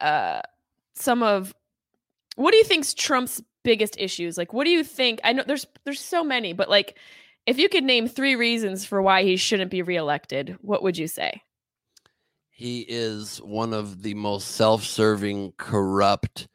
[0.00, 0.40] uh
[0.94, 1.54] some of
[2.36, 4.38] what do you think's Trump's biggest issues?
[4.38, 5.20] Like what do you think?
[5.24, 6.96] I know there's there's so many, but like
[7.46, 11.08] if you could name three reasons for why he shouldn't be reelected, what would you
[11.08, 11.42] say?
[12.50, 16.46] He is one of the most self-serving, corrupt,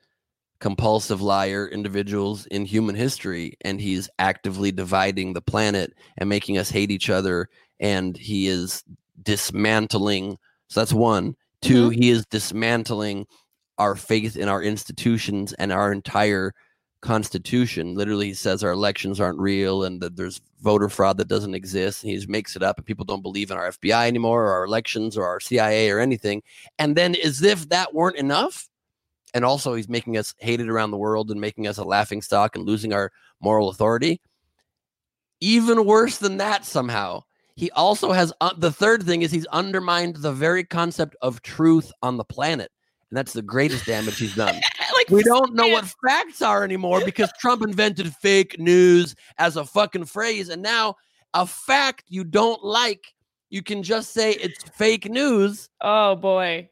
[0.59, 6.69] compulsive liar individuals in human history, and he's actively dividing the planet and making us
[6.69, 7.49] hate each other.
[7.79, 8.83] And he is
[9.21, 10.37] dismantling.
[10.69, 11.35] So that's one.
[11.61, 12.01] 2 mm-hmm.
[12.01, 13.27] he is dismantling
[13.77, 16.53] our faith in our institutions and our entire
[17.01, 17.93] constitution.
[17.93, 22.03] Literally, he says our elections aren't real and that there's voter fraud that doesn't exist.
[22.03, 24.53] And he just makes it up, and people don't believe in our FBI anymore, or
[24.53, 26.41] our elections, or our CIA, or anything.
[26.79, 28.67] And then, as if that weren't enough,
[29.35, 32.55] and also he's making us hated around the world and making us a laughing stock
[32.55, 33.11] and losing our
[33.41, 34.21] moral authority.
[35.41, 37.21] Even worse than that, somehow,
[37.55, 41.91] he also has uh, the third thing is he's undermined the very concept of truth
[42.01, 42.71] on the planet.
[43.11, 44.55] And that's the greatest damage he's done.
[44.93, 49.65] like We don't know what facts are anymore because Trump invented fake news as a
[49.65, 50.47] fucking phrase.
[50.47, 50.95] And now
[51.33, 53.13] a fact you don't like,
[53.49, 55.69] you can just say it's fake news.
[55.81, 56.69] Oh boy.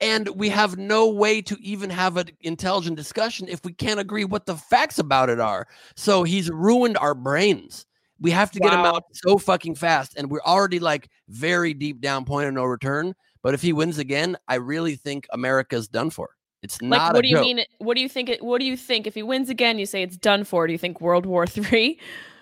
[0.00, 4.24] And we have no way to even have an intelligent discussion if we can't agree
[4.24, 5.66] what the facts about it are.
[5.94, 7.86] So he's ruined our brains.
[8.18, 10.14] We have to get him out so fucking fast.
[10.16, 13.14] And we're already like very deep down, point of no return.
[13.42, 16.30] But if he wins again, I really think America's done for.
[16.62, 16.98] It's not.
[16.98, 17.44] Like what a do you joke.
[17.44, 19.86] mean what do you think it what do you think if he wins again you
[19.86, 20.66] say it's done for?
[20.66, 21.98] Do you think World War 3?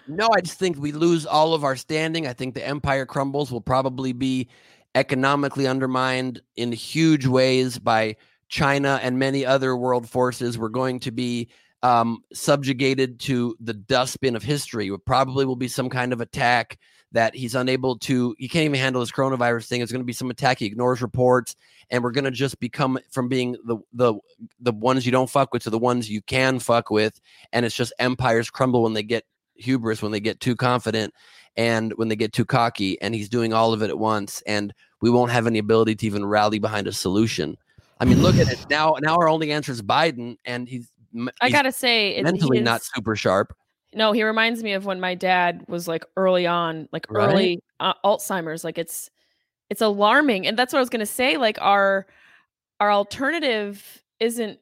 [0.09, 2.27] No, I just think we lose all of our standing.
[2.27, 3.53] I think the empire crumbles.
[3.53, 4.49] Will probably be
[4.99, 8.17] economically undermined in huge ways by
[8.49, 11.49] China and many other world forces were going to be
[11.85, 14.89] um, subjugated to the dustbin of history.
[14.89, 16.79] It probably will be some kind of attack
[17.13, 19.81] that he's unable to, he can't even handle his coronavirus thing.
[19.81, 20.59] It's going to be some attack.
[20.59, 21.55] He ignores reports,
[21.91, 24.15] and we're going to just become from being the the
[24.61, 27.19] the ones you don't fuck with to the ones you can fuck with,
[27.53, 29.25] and it's just empires crumble when they get
[29.55, 31.15] hubris, when they get too confident,
[31.57, 33.01] and when they get too cocky.
[33.01, 36.07] And he's doing all of it at once, and we won't have any ability to
[36.07, 37.57] even rally behind a solution.
[38.01, 38.97] I mean, look at it now.
[39.01, 40.91] Now our only answer is Biden, and he's.
[41.41, 43.57] I gotta say, mentally not super sharp.
[43.95, 47.31] No, he reminds me of when my dad was like early on, like Right?
[47.31, 48.63] early uh, Alzheimer's.
[48.63, 49.11] Like it's
[49.71, 51.37] it's alarming, and that's what I was gonna say.
[51.37, 52.07] Like our
[52.81, 54.59] our alternative isn't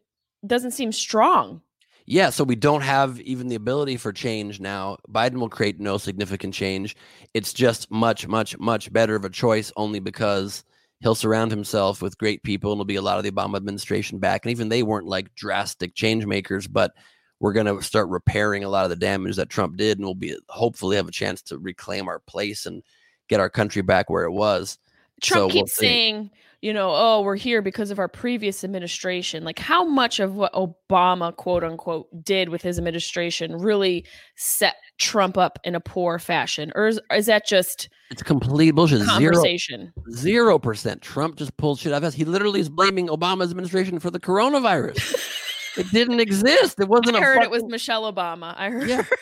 [0.46, 1.60] doesn't seem strong.
[2.08, 4.98] Yeah, so we don't have even the ability for change now.
[5.10, 6.96] Biden will create no significant change.
[7.34, 10.62] It's just much, much, much better of a choice only because
[11.00, 14.18] he'll surround himself with great people and it'll be a lot of the Obama administration
[14.18, 14.44] back.
[14.44, 16.92] And even they weren't like drastic change makers, but
[17.40, 20.14] we're going to start repairing a lot of the damage that Trump did and we'll
[20.14, 22.84] be hopefully have a chance to reclaim our place and
[23.28, 24.78] get our country back where it was.
[25.20, 25.86] Trump So we'll keeps see.
[25.86, 26.30] saying,
[26.66, 29.44] you know, oh, we're here because of our previous administration.
[29.44, 34.04] Like, how much of what Obama, quote unquote, did with his administration really
[34.34, 36.72] set Trump up in a poor fashion?
[36.74, 38.98] Or is, is that just It's complete bullshit.
[38.98, 39.92] Zero conversation?
[40.10, 41.02] Zero percent.
[41.02, 42.14] Trump just pulled shit out of his.
[42.14, 45.14] He literally is blaming Obama's administration for the coronavirus.
[45.78, 46.80] it didn't exist.
[46.80, 48.54] It wasn't I a heard it was Michelle Obama.
[48.56, 48.88] I heard.
[48.88, 49.04] Yeah.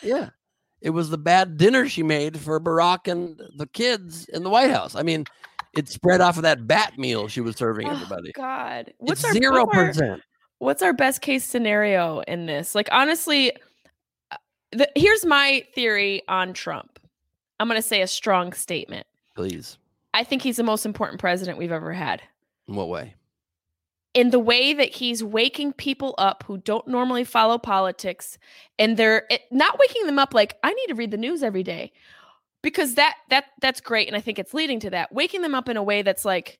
[0.00, 0.30] Yeah.
[0.80, 4.70] It was the bad dinner she made for Barack and the kids in the White
[4.70, 4.94] House.
[4.94, 5.24] I mean,
[5.78, 8.10] it spread off of that bat meal she was serving everybody.
[8.10, 8.32] Oh, everybody.
[8.32, 10.22] God, it's what's our zero percent.
[10.58, 12.74] what's our best case scenario in this?
[12.74, 13.52] Like honestly,
[14.32, 14.36] uh,
[14.72, 16.98] the, here's my theory on Trump.
[17.60, 19.06] I'm going to say a strong statement.
[19.36, 19.78] Please.
[20.14, 22.22] I think he's the most important president we've ever had.
[22.66, 23.14] In what way?
[24.14, 28.36] In the way that he's waking people up who don't normally follow politics
[28.80, 31.62] and they're it, not waking them up like I need to read the news every
[31.62, 31.92] day.
[32.62, 35.12] Because that that that's great and I think it's leading to that.
[35.12, 36.58] Waking them up in a way that's like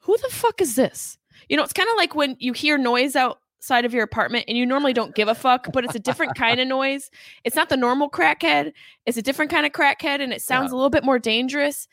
[0.00, 1.18] who the fuck is this?
[1.48, 4.56] You know, it's kind of like when you hear noise outside of your apartment and
[4.56, 7.10] you normally don't give a fuck, but it's a different kind of noise.
[7.44, 8.72] It's not the normal crackhead,
[9.06, 11.88] it's a different kind of crackhead and it sounds a little bit more dangerous.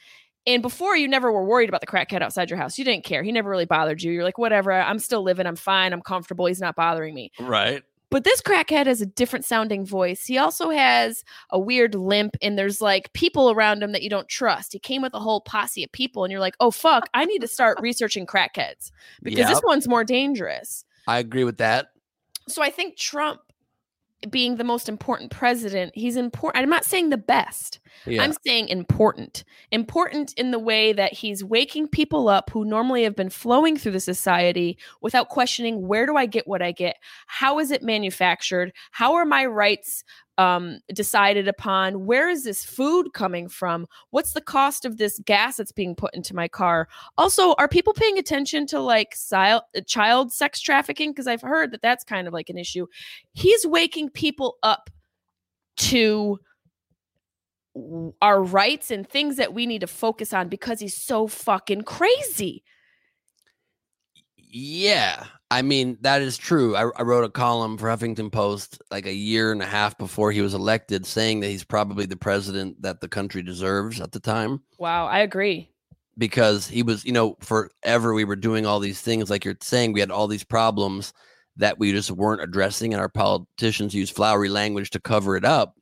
[0.47, 2.77] And before you never were worried about the crackhead outside your house.
[2.77, 3.23] You didn't care.
[3.23, 4.11] He never really bothered you.
[4.11, 7.31] You're like, whatever, I'm still living, I'm fine, I'm comfortable, he's not bothering me.
[7.39, 7.81] Right.
[8.09, 10.25] But this crackhead has a different sounding voice.
[10.25, 14.29] He also has a weird limp, and there's like people around him that you don't
[14.29, 14.73] trust.
[14.73, 17.39] He came with a whole posse of people, and you're like, oh, fuck, I need
[17.39, 18.91] to start researching crackheads
[19.21, 20.85] because this one's more dangerous.
[21.07, 21.87] I agree with that.
[22.47, 23.41] So I think Trump
[24.29, 26.61] being the most important president, he's important.
[26.61, 27.79] I'm not saying the best.
[28.05, 28.23] Yeah.
[28.23, 29.43] I'm saying important.
[29.71, 33.93] Important in the way that he's waking people up who normally have been flowing through
[33.93, 36.97] the society without questioning where do I get what I get?
[37.27, 38.73] How is it manufactured?
[38.91, 40.03] How are my rights
[40.37, 42.05] um, decided upon?
[42.05, 43.87] Where is this food coming from?
[44.09, 46.87] What's the cost of this gas that's being put into my car?
[47.17, 51.11] Also, are people paying attention to like sil- child sex trafficking?
[51.11, 52.87] Because I've heard that that's kind of like an issue.
[53.33, 54.89] He's waking people up
[55.77, 56.39] to
[58.21, 62.63] our rights and things that we need to focus on because he's so fucking crazy.
[64.37, 65.25] Yeah,
[65.55, 66.75] I mean that is true.
[66.75, 70.31] I, I wrote a column for Huffington Post like a year and a half before
[70.33, 74.19] he was elected, saying that he's probably the president that the country deserves at the
[74.19, 75.69] time Wow, I agree.
[76.17, 79.93] because he was, you know, forever we were doing all these things like you're saying.
[79.93, 81.13] We had all these problems
[81.55, 85.75] that we just weren't addressing, and our politicians use flowery language to cover it up.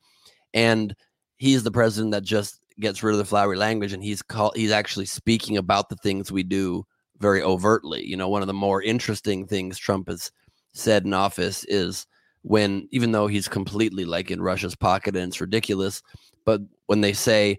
[0.53, 0.95] And
[1.37, 4.53] he's the president that just gets rid of the flowery language, and he's called.
[4.55, 6.85] He's actually speaking about the things we do
[7.19, 8.05] very overtly.
[8.05, 10.31] You know, one of the more interesting things Trump has
[10.73, 12.07] said in office is
[12.41, 16.01] when, even though he's completely like in Russia's pocket and it's ridiculous,
[16.45, 17.57] but when they say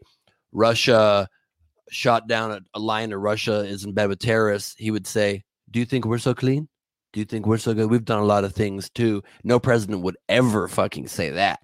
[0.52, 1.28] Russia
[1.90, 5.42] shot down a, a line of Russia is in bed with terrorists, he would say,
[5.70, 6.68] Do you think we're so clean?
[7.12, 7.90] Do you think we're so good?
[7.90, 9.22] We've done a lot of things too.
[9.44, 11.60] No president would ever fucking say that.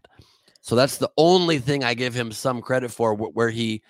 [0.61, 3.83] So that's the only thing I give him some credit for, where he,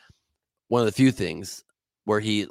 [0.69, 1.65] one of the few things
[2.05, 2.47] where he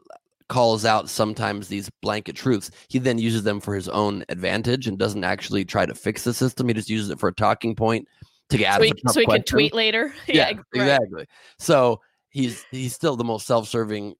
[0.49, 2.71] calls out sometimes these blanket truths.
[2.89, 6.33] He then uses them for his own advantage and doesn't actually try to fix the
[6.33, 6.67] system.
[6.67, 8.07] He just uses it for a talking point
[8.49, 10.13] to get out So of he, tough so he can tweet later.
[10.27, 10.81] Yeah, ex- right.
[10.81, 11.25] exactly.
[11.59, 14.15] So he's he's still the most self-serving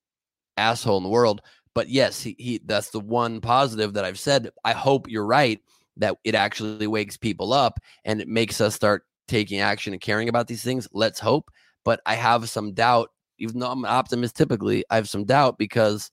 [0.56, 1.42] asshole in the world.
[1.76, 4.50] But yes, he, he that's the one positive that I've said.
[4.64, 5.60] I hope you're right
[5.98, 10.30] that it actually wakes people up and it makes us start taking action and caring
[10.30, 10.88] about these things.
[10.94, 11.52] Let's hope.
[11.86, 13.10] But I have some doubt,
[13.40, 16.12] even though I'm an optimist typically, I have some doubt because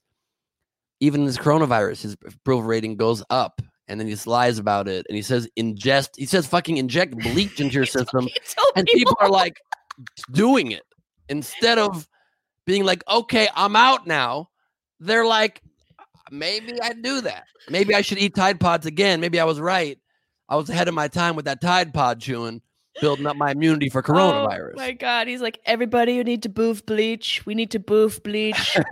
[0.99, 3.61] even this coronavirus, his approval rating goes up.
[3.89, 5.05] And then he just lies about it.
[5.07, 8.27] And he says ingest, he says fucking inject bleach into your system.
[8.75, 9.61] And people are like
[10.31, 10.83] doing it
[11.29, 12.07] instead of
[12.65, 14.49] being like, okay, I'm out now.
[14.99, 15.61] They're like,
[16.31, 17.45] maybe I do that.
[17.69, 19.21] Maybe I should eat Tide Pods again.
[19.21, 19.97] Maybe I was right.
[20.49, 22.61] I was ahead of my time with that Tide Pod chewing,
[22.99, 24.73] building up my immunity for coronavirus.
[24.73, 27.45] Oh my god, he's like, everybody, you need to boof bleach.
[27.45, 28.77] We need to boof bleach.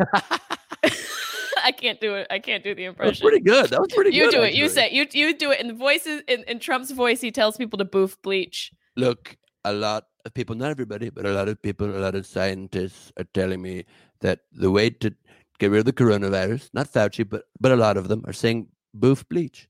[1.66, 2.28] I can't do it.
[2.30, 3.28] I can't do the that was impression.
[3.28, 3.70] pretty good.
[3.72, 4.34] That was pretty you good.
[4.34, 4.53] You do it.
[4.53, 4.82] You actually.
[4.82, 7.22] say you you do it in the voices in, in Trump's voice.
[7.22, 8.72] He tells people to boof bleach.
[8.95, 9.36] look,
[9.66, 13.11] a lot of people, not everybody, but a lot of people, a lot of scientists
[13.18, 13.86] are telling me
[14.22, 15.13] that the way to
[15.59, 18.68] get rid of the coronavirus, not Fauci, but but a lot of them are saying
[18.93, 19.68] boof bleach.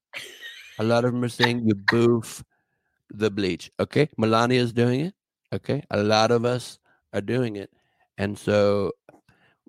[0.79, 2.43] A lot of them are saying you boof
[3.09, 3.71] the bleach.
[3.79, 5.13] Okay, Melania is doing it.
[5.53, 6.77] Okay, a lot of us
[7.13, 7.71] are doing it,
[8.17, 8.91] and so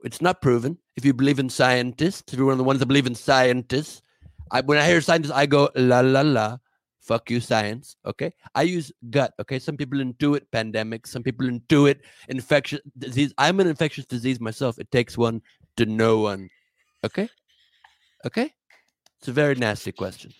[0.02, 0.78] it's not proven.
[0.96, 4.02] If you believe in scientists, if you're one of the ones that believe in scientists,
[4.50, 6.58] I, when I hear scientists, I go la la la.
[7.00, 7.96] Fuck you, science.
[8.04, 8.32] Okay.
[8.54, 9.32] I use gut.
[9.38, 9.60] Okay.
[9.60, 11.06] Some people intuit pandemic.
[11.06, 13.32] Some people intuit infectious disease.
[13.38, 14.78] I'm an infectious disease myself.
[14.78, 15.40] It takes one
[15.76, 16.48] to know one.
[17.04, 17.28] Okay.
[18.24, 18.52] Okay.
[19.20, 20.32] It's a very nasty question.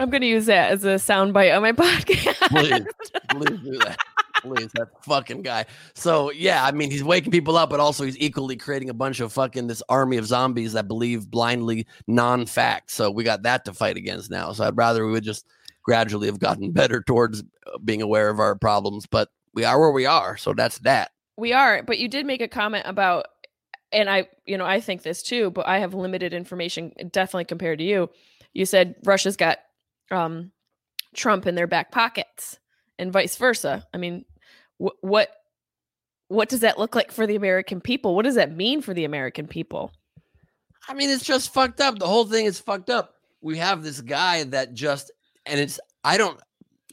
[0.00, 2.48] I'm gonna use that as a soundbite on my podcast.
[2.48, 2.86] Please,
[3.30, 3.98] please do that.
[4.42, 5.66] Please, that fucking guy.
[5.94, 9.20] So yeah, I mean, he's waking people up, but also he's equally creating a bunch
[9.20, 12.90] of fucking this army of zombies that believe blindly non-fact.
[12.90, 14.52] So we got that to fight against now.
[14.52, 15.46] So I'd rather we would just
[15.82, 19.90] gradually have gotten better towards uh, being aware of our problems, but we are where
[19.90, 20.36] we are.
[20.36, 21.10] So that's that.
[21.36, 23.26] we are, but you did make a comment about,
[23.92, 27.78] and I, you know, I think this too, but I have limited information, definitely compared
[27.78, 28.10] to you.
[28.52, 29.58] You said Russia's got
[30.10, 30.52] um,
[31.14, 32.58] Trump in their back pockets,
[32.98, 33.86] and vice versa.
[33.92, 34.24] I mean,
[34.82, 35.30] wh- what
[36.28, 38.14] what does that look like for the American people?
[38.14, 39.92] What does that mean for the American people?
[40.88, 41.98] I mean, it's just fucked up.
[41.98, 43.14] The whole thing is fucked up.
[43.40, 45.10] We have this guy that just,
[45.46, 46.40] and it's, I don't,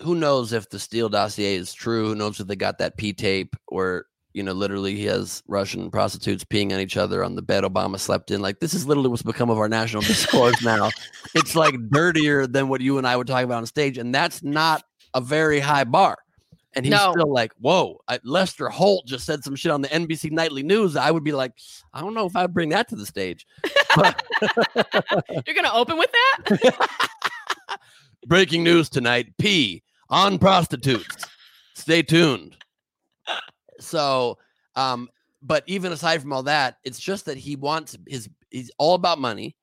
[0.02, 2.10] who knows if the Steele dossier is true?
[2.10, 5.90] Who knows if they got that P tape where, you know, literally he has Russian
[5.90, 8.42] prostitutes peeing on each other on the bed Obama slept in?
[8.42, 10.90] Like, this is literally what's become of our national discourse now.
[11.34, 13.98] It's like dirtier than what you and I would talk about on stage.
[13.98, 14.84] And that's not
[15.16, 16.18] a very high bar.
[16.74, 17.14] And he's No.
[17.14, 20.96] still like, whoa, I, Lester Holt just said some shit on the NBC Nightly News.
[20.98, 21.54] I would be like,
[21.94, 23.48] I don't know if I'd bring that to the stage.
[23.96, 24.22] But
[25.48, 26.90] You're gonna open with that?
[28.28, 31.26] breaking news tonight P on prostitutes.
[31.76, 32.58] Stay tuned.
[33.80, 34.38] So,
[34.76, 35.10] um,
[35.42, 39.20] but even aside from all that, it's just that he wants his, he's all about
[39.20, 39.56] money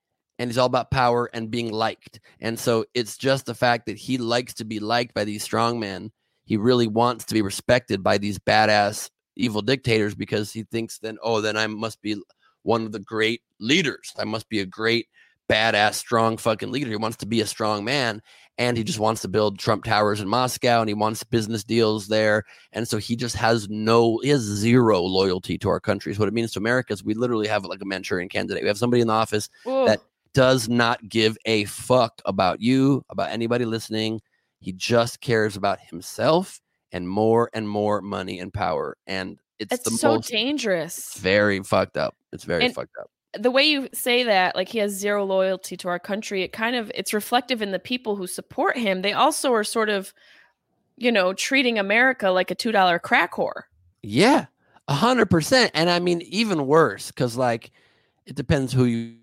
[0.43, 2.19] and he's all about power and being liked.
[2.41, 5.79] And so it's just the fact that he likes to be liked by these strong
[5.79, 6.11] men.
[6.47, 11.17] He really wants to be respected by these badass evil dictators because he thinks then,
[11.23, 12.21] oh, then I must be
[12.65, 14.13] one of the great leaders.
[14.19, 15.07] I must be a great,
[15.49, 16.91] badass, strong fucking leader.
[16.91, 18.21] He wants to be a strong man
[18.59, 22.09] and he just wants to build Trump towers in Moscow and he wants business deals
[22.09, 22.43] there.
[22.73, 26.15] And so he just has no, he has zero loyalty to our country.
[26.15, 28.65] So what it means to America is we literally have like a Manchurian candidate.
[28.65, 29.49] We have somebody in the office.
[29.87, 30.01] That-
[30.35, 34.21] does not give a fuck about you, about anybody listening.
[34.61, 36.61] He just cares about himself
[36.93, 38.97] and more and more money and power.
[39.07, 41.15] And it's, it's the so most dangerous.
[41.19, 42.15] very fucked up.
[42.33, 43.11] It's very And- fucked up.
[43.41, 46.77] the way you say that like he has zero loyalty to our country it kind
[46.77, 50.13] of it's reflective in the people who support him they also are sort of
[50.99, 53.63] you know treating america like a two dollar crack whore
[54.03, 54.47] Yeah,
[54.87, 55.71] a hundred percent.
[55.73, 57.71] And I mean, even worse, because like
[58.27, 59.15] it depends who you,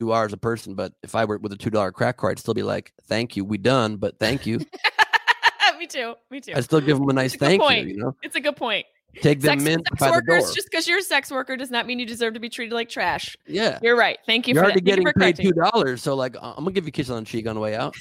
[0.00, 0.74] you are as a person.
[0.74, 3.36] But if I were with a two dollar crack card, I'd still be like, "Thank
[3.36, 4.58] you, we done." But thank you.
[5.78, 7.88] me too me too I still give them a nice a thank point.
[7.88, 7.94] you.
[7.94, 8.84] You know, it's a good point
[9.16, 10.36] take them sex, in sex by the door.
[10.38, 12.74] workers just because you're a sex worker does not mean you deserve to be treated
[12.74, 14.84] like trash yeah, you're right thank you you're for already that.
[14.84, 16.02] Getting for paid two dollars.
[16.02, 17.94] So like, I'm gonna give you a kiss on the cheek on the way out.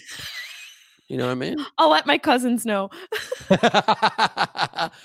[1.08, 1.56] You know what I mean?
[1.78, 2.90] i'll let my cousins know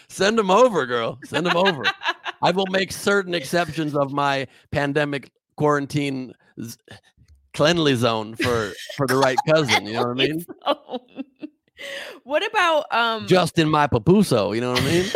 [0.08, 1.18] Send them over, girl.
[1.24, 1.84] Send them over.
[2.42, 6.76] I will make certain exceptions of my pandemic quarantine z-
[7.54, 9.86] cleanly zone for for the right cousin.
[9.86, 10.46] You know what I mean?
[12.24, 14.54] what about um Just in my papuso.
[14.54, 15.04] You know what I mean?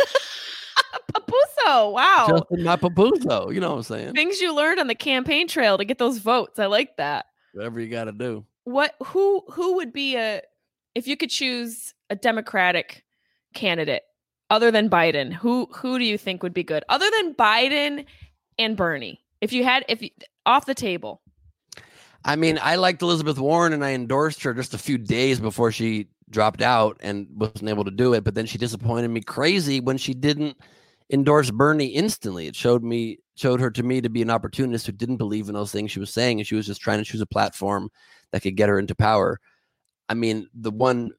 [1.13, 3.53] papuso wow Just in my papuso.
[3.53, 4.13] You know what I'm saying?
[4.13, 6.59] things you learned on the campaign trail to get those votes.
[6.59, 7.25] I like that.
[7.53, 8.45] Whatever you got to do.
[8.65, 10.41] What who who would be a
[10.95, 13.03] if you could choose a Democratic
[13.53, 14.03] candidate
[14.49, 15.33] other than Biden?
[15.33, 18.05] Who who do you think would be good other than Biden
[18.59, 19.21] and Bernie?
[19.41, 20.09] If you had if you,
[20.45, 21.21] off the table.
[22.25, 25.71] I mean, I liked Elizabeth Warren and I endorsed her just a few days before
[25.71, 28.23] she dropped out and wasn't able to do it.
[28.23, 30.57] But then she disappointed me crazy when she didn't
[31.09, 32.47] endorse Bernie instantly.
[32.47, 35.53] It showed me showed her to me to be an opportunist who didn't believe in
[35.53, 37.89] those things she was saying, and she was just trying to choose a platform
[38.31, 39.39] that could get her into power.
[40.09, 41.11] I mean, the one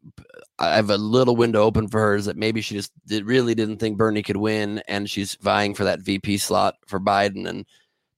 [0.59, 3.55] I have a little window open for her is that maybe she just did, really
[3.55, 7.65] didn't think Bernie could win, and she's vying for that VP slot for Biden, and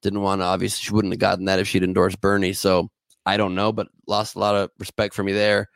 [0.03, 0.45] didn't want to.
[0.45, 2.53] Obviously, she wouldn't have gotten that if she'd endorsed Bernie.
[2.53, 2.91] So
[3.27, 5.69] I don't know, but lost a lot of respect for me there.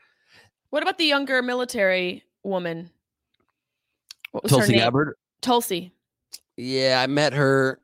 [0.71, 2.91] What about the younger military woman?
[4.33, 4.81] What was Tulsi her name?
[4.81, 5.15] Gabbard.
[5.41, 5.93] Tulsi.
[6.57, 7.81] Yeah, I met her.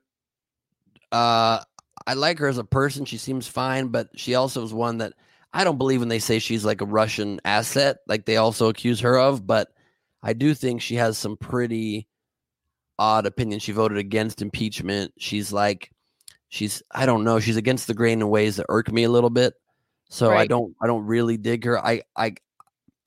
[1.12, 1.60] Uh,
[2.06, 3.04] I like her as a person.
[3.04, 5.12] She seems fine, but she also is one that
[5.52, 9.00] I don't believe when they say she's like a Russian asset, like they also accuse
[9.00, 9.46] her of.
[9.46, 9.68] But
[10.22, 12.08] I do think she has some pretty
[12.98, 13.62] odd opinions.
[13.62, 15.12] She voted against impeachment.
[15.18, 15.90] She's like,
[16.50, 17.40] she's I don't know.
[17.40, 19.54] She's against the grain in ways that irk me a little bit.
[20.10, 21.82] So I don't I don't really dig her.
[21.84, 22.34] I I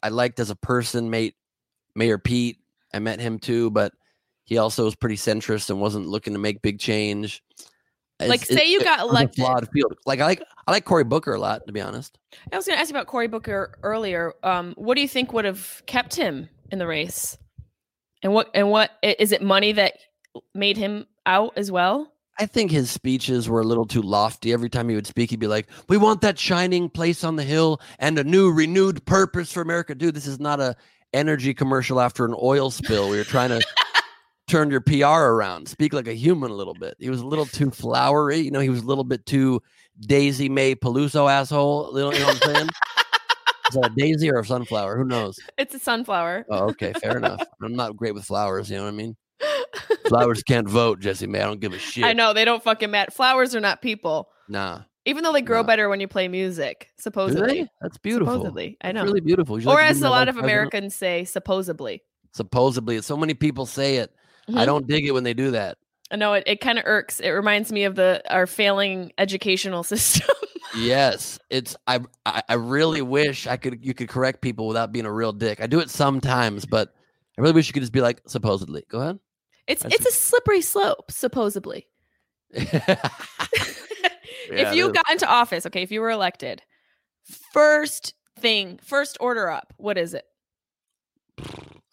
[0.01, 1.35] I liked as a person, mate,
[1.95, 2.57] Mayor Pete.
[2.93, 3.93] I met him too, but
[4.45, 7.43] he also was pretty centrist and wasn't looking to make big change.
[8.19, 9.35] Like, It's- say you got it was a elected.
[9.43, 9.97] flawed field.
[10.05, 12.17] Like I like I like Cory Booker a lot, to be honest.
[12.51, 14.33] I was going to ask you about Cory Booker earlier.
[14.43, 17.37] Um, what do you think would have kept him in the race?
[18.21, 19.95] And what and what is it money that
[20.53, 22.12] made him out as well?
[22.39, 24.53] I think his speeches were a little too lofty.
[24.53, 27.43] Every time he would speak, he'd be like, "We want that shining place on the
[27.43, 30.75] hill and a new renewed purpose for America." Dude, this is not a
[31.13, 33.09] energy commercial after an oil spill.
[33.09, 33.61] We were trying to
[34.47, 35.67] turn your PR around.
[35.69, 36.95] Speak like a human a little bit.
[36.99, 38.37] He was a little too flowery.
[38.37, 39.61] You know, he was a little bit too
[39.99, 41.91] Daisy May Peluso asshole.
[41.93, 42.69] You know, you know what I'm saying?
[43.69, 44.97] is that a daisy or a sunflower?
[44.97, 45.39] Who knows?
[45.57, 46.45] It's a sunflower.
[46.49, 47.43] Oh, okay, fair enough.
[47.61, 48.69] I'm not great with flowers.
[48.69, 49.15] You know what I mean?
[50.07, 51.37] Flowers can't vote, Jessimae.
[51.41, 52.03] I don't give a shit.
[52.03, 53.11] I know they don't fucking matter.
[53.11, 54.81] Flowers are not people, Nah.
[55.05, 55.67] even though they grow No.
[55.67, 56.89] better when you play music.
[56.99, 57.67] Supposedly?
[57.81, 58.33] That's beautiful.
[58.33, 59.01] supposedly, I know.
[59.01, 59.59] It's really beautiful.
[59.59, 60.37] You or like as a lot of?
[60.37, 62.01] Americans say, supposedly.
[62.33, 64.11] Supposedly, so many people say it.
[64.49, 64.65] I Mhm.
[64.65, 65.77] don't dig it when they do that.
[66.11, 67.19] I know it, it kind of irks.
[67.19, 70.27] It reminds me of the our failing educational system.
[70.75, 71.75] Yes, it's.
[71.87, 72.41] I, I.
[72.49, 73.85] I really wish I could.
[73.85, 75.61] You could correct people without being a real dick.
[75.61, 76.93] I do it sometimes, but
[77.37, 78.83] I really wish you could just be like, supposedly.
[78.89, 79.19] Go ahead.
[79.67, 81.87] It's That's- it's a slippery slope, supposedly.
[84.51, 86.61] Yeah, if you got into office, okay, if you were elected,
[87.53, 90.25] first thing, first order up, what is it?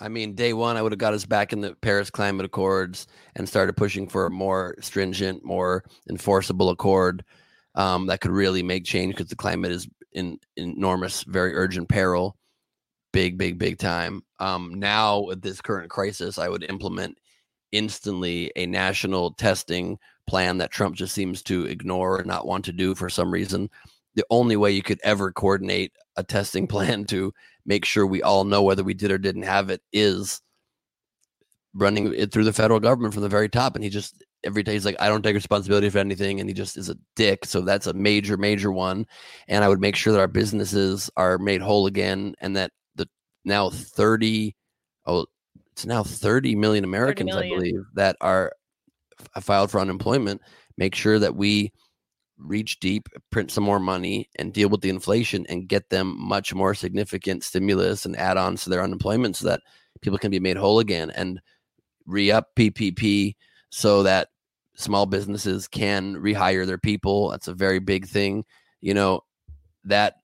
[0.00, 3.06] I mean, day one, I would have got us back in the Paris Climate Accords
[3.36, 7.24] and started pushing for a more stringent, more enforceable accord
[7.74, 12.36] um, that could really make change because the climate is in enormous, very urgent peril,
[13.12, 14.22] big, big, big time.
[14.38, 17.18] Um, now, with this current crisis, I would implement
[17.72, 22.72] instantly a national testing plan that Trump just seems to ignore and not want to
[22.72, 23.68] do for some reason.
[24.14, 27.32] The only way you could ever coordinate a testing plan to
[27.66, 30.40] make sure we all know whether we did or didn't have it is
[31.74, 33.74] running it through the federal government from the very top.
[33.74, 36.54] And he just every day he's like, I don't take responsibility for anything, and he
[36.54, 37.44] just is a dick.
[37.44, 39.06] So that's a major, major one.
[39.48, 43.08] And I would make sure that our businesses are made whole again, and that the
[43.44, 44.56] now thirty,
[45.06, 45.26] oh,
[45.80, 48.52] it's now thirty million Americans, I believe, that are
[49.18, 50.42] f- uh, filed for unemployment.
[50.76, 51.72] Make sure that we
[52.36, 56.52] reach deep, print some more money, and deal with the inflation and get them much
[56.52, 59.62] more significant stimulus and add ons to their unemployment so that
[60.02, 61.40] people can be made whole again and
[62.06, 63.36] re up PPP
[63.70, 64.28] so that
[64.74, 67.30] small businesses can rehire their people.
[67.30, 68.44] That's a very big thing.
[68.82, 69.22] You know,
[69.84, 70.16] that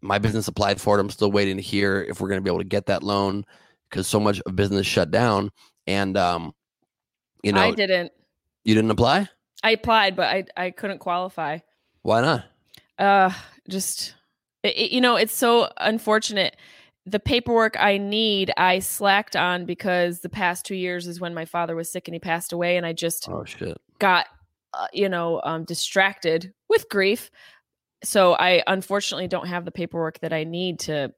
[0.00, 1.00] my business applied for it.
[1.00, 3.44] I'm still waiting to hear if we're going to be able to get that loan
[3.90, 5.50] because so much of business shut down.
[5.86, 6.52] And, um,
[7.42, 8.12] you know, I didn't.
[8.64, 9.28] you didn't apply?
[9.62, 11.58] I applied, but I I couldn't qualify.
[12.02, 12.44] Why not?
[12.98, 13.32] Uh,
[13.68, 14.14] just
[14.62, 16.56] it, it- you know, it's so unfortunate.
[17.08, 21.44] The paperwork I need, I slacked on because the past two years is when my
[21.44, 23.78] father was sick and he passed away, and I just Oh, shit.
[24.00, 24.26] got
[24.74, 27.30] uh, you know um, distracted with grief.
[28.02, 31.12] So I unfortunately don't have the paperwork that I need to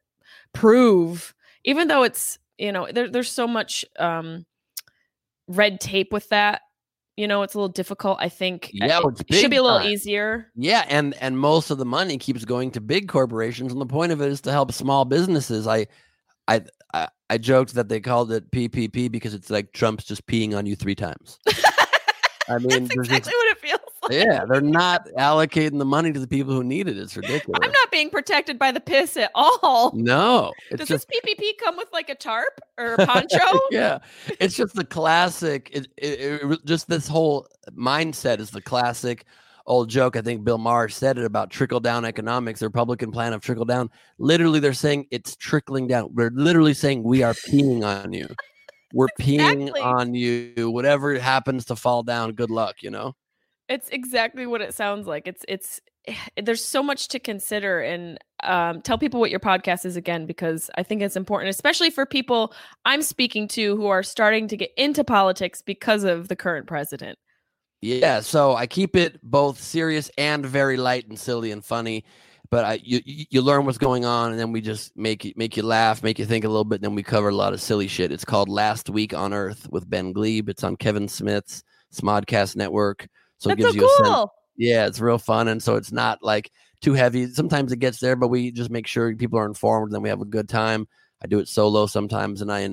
[0.53, 4.45] prove, even though it's you know there, there's so much um,
[5.47, 6.63] red tape with that.
[7.17, 8.19] You know, it's a little difficult.
[8.21, 9.89] I think Yeah, it, should be a little time.
[9.89, 10.53] easier.
[10.55, 14.13] Yeah, and and most of the money keeps going to big corporations, and the point
[14.13, 15.67] of it is to help small businesses.
[15.67, 15.87] I,
[16.47, 16.63] I,
[16.95, 20.65] I, I joked that they called it PPP because it's like Trump's just peeing on
[20.67, 21.39] you three times.
[22.49, 23.78] I mean, That's there's just- exactly what it feels like.
[24.11, 26.97] Yeah, they're not allocating the money to the people who need it.
[26.99, 27.61] It's ridiculous.
[27.63, 29.93] I'm not being protected by the piss at all.
[29.95, 33.39] no, Does just this PPP come with like a tarp or a poncho?
[33.71, 33.99] yeah,
[34.41, 35.71] it's just the classic.
[35.73, 37.47] It, it, it just this whole
[37.77, 39.25] mindset is the classic
[39.67, 40.17] old joke.
[40.17, 43.65] I think Bill Maher said it about trickle down economics, the Republican plan of trickle
[43.67, 43.91] down.
[44.19, 46.11] Literally, they're saying it's trickling down.
[46.15, 48.29] We're literally saying we are peeing on you.
[48.95, 49.81] We're peeing Exactly.
[49.83, 50.71] on you.
[50.71, 52.77] Whatever happens to fall down, good luck.
[52.83, 53.15] You know.
[53.69, 55.27] It's exactly what it sounds like.
[55.27, 55.81] It's it's
[56.43, 60.71] there's so much to consider and um, tell people what your podcast is again because
[60.77, 62.53] I think it's important, especially for people
[62.85, 67.19] I'm speaking to who are starting to get into politics because of the current president.
[67.81, 72.05] Yeah, so I keep it both serious and very light and silly and funny.
[72.51, 75.57] But I you you learn what's going on, and then we just make you make
[75.57, 76.77] you laugh, make you think a little bit.
[76.77, 78.11] And then we cover a lot of silly shit.
[78.11, 80.49] It's called Last Week on Earth with Ben Gleib.
[80.49, 81.63] It's on Kevin Smith's
[81.93, 83.07] Smodcast Network.
[83.39, 84.17] So That's it gives so you a cool.
[84.17, 84.31] sense.
[84.57, 87.29] Yeah, it's real fun, and so it's not like too heavy.
[87.29, 90.09] Sometimes it gets there, but we just make sure people are informed, and then we
[90.09, 90.89] have a good time.
[91.23, 92.69] I do it solo sometimes, and I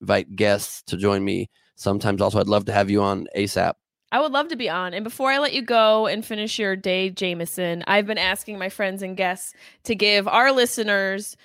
[0.00, 1.48] invite guests to join me.
[1.76, 3.74] Sometimes also, I'd love to have you on ASAP.
[4.12, 4.92] I would love to be on.
[4.92, 8.68] And before I let you go and finish your day, Jameson, I've been asking my
[8.68, 9.54] friends and guests
[9.84, 11.36] to give our listeners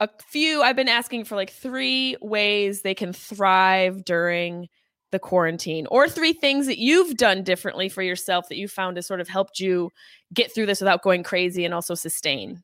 [0.00, 0.62] a few.
[0.62, 4.68] I've been asking for like three ways they can thrive during
[5.10, 9.06] the quarantine, or three things that you've done differently for yourself that you found has
[9.06, 9.90] sort of helped you
[10.32, 12.62] get through this without going crazy and also sustain.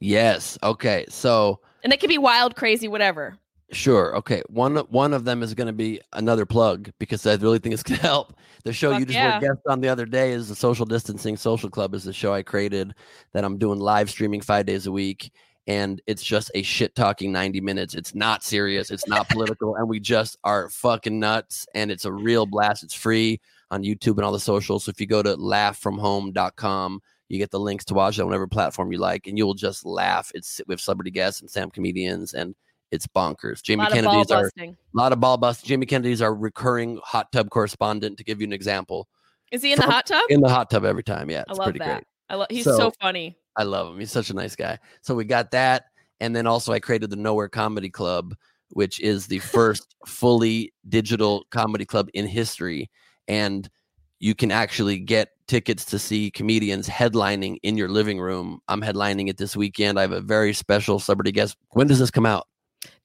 [0.00, 0.58] Yes.
[0.62, 1.04] Okay.
[1.08, 3.36] So And that could be wild, crazy, whatever.
[3.72, 4.16] Sure.
[4.16, 4.42] Okay.
[4.48, 7.82] One one of them is going to be another plug because I really think it's
[7.82, 8.34] going to help.
[8.64, 9.36] The show Fuck you just yeah.
[9.36, 11.94] were guest on the other day is the Social Distancing Social Club.
[11.94, 12.94] is the show I created
[13.32, 15.32] that I'm doing live streaming five days a week,
[15.66, 17.94] and it's just a shit talking 90 minutes.
[17.94, 18.90] It's not serious.
[18.90, 21.66] It's not political, and we just are fucking nuts.
[21.74, 22.82] And it's a real blast.
[22.82, 23.40] It's free
[23.70, 24.84] on YouTube and all the socials.
[24.84, 28.46] So if you go to laughfromhome.com, you get the links to watch it on whatever
[28.48, 30.32] platform you like, and you will just laugh.
[30.34, 32.54] It's with celebrity guests and stand comedians and
[32.90, 33.60] it's bonkers.
[33.60, 35.64] A Jamie lot of ball Kennedy's our a lot of ball bust.
[35.64, 38.18] Jamie Kennedy's our recurring hot tub correspondent.
[38.18, 39.06] To give you an example,
[39.52, 40.24] Is he in the hot tub?
[40.28, 41.30] in the hot tub every time.
[41.30, 41.86] Yeah, I love pretty that.
[41.94, 42.04] great.
[42.28, 42.48] I love.
[42.50, 43.36] He's so, So- funny.
[43.56, 43.98] I love him.
[43.98, 44.78] He's such a nice guy.
[45.02, 45.84] So we got that,
[46.20, 48.34] and then also I created the Nowhere Comedy Club,
[48.70, 52.90] which is the first fully digital comedy club in history,
[53.28, 53.68] and
[54.18, 58.60] you can actually get tickets to see comedians headlining in your living room.
[58.68, 59.98] I'm headlining it this weekend.
[59.98, 61.56] I have a very special celebrity guest.
[61.70, 62.46] When does this come out?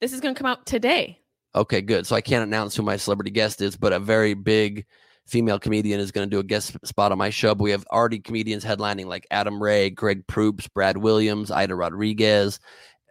[0.00, 1.20] This is going to come out today.
[1.54, 2.06] Okay, good.
[2.06, 4.84] So I can't announce who my celebrity guest is, but a very big
[5.26, 7.54] female comedian is going to do a guest spot on my show.
[7.54, 12.60] But we have already comedians headlining like Adam Ray, Greg Proops, Brad Williams, Ida Rodriguez,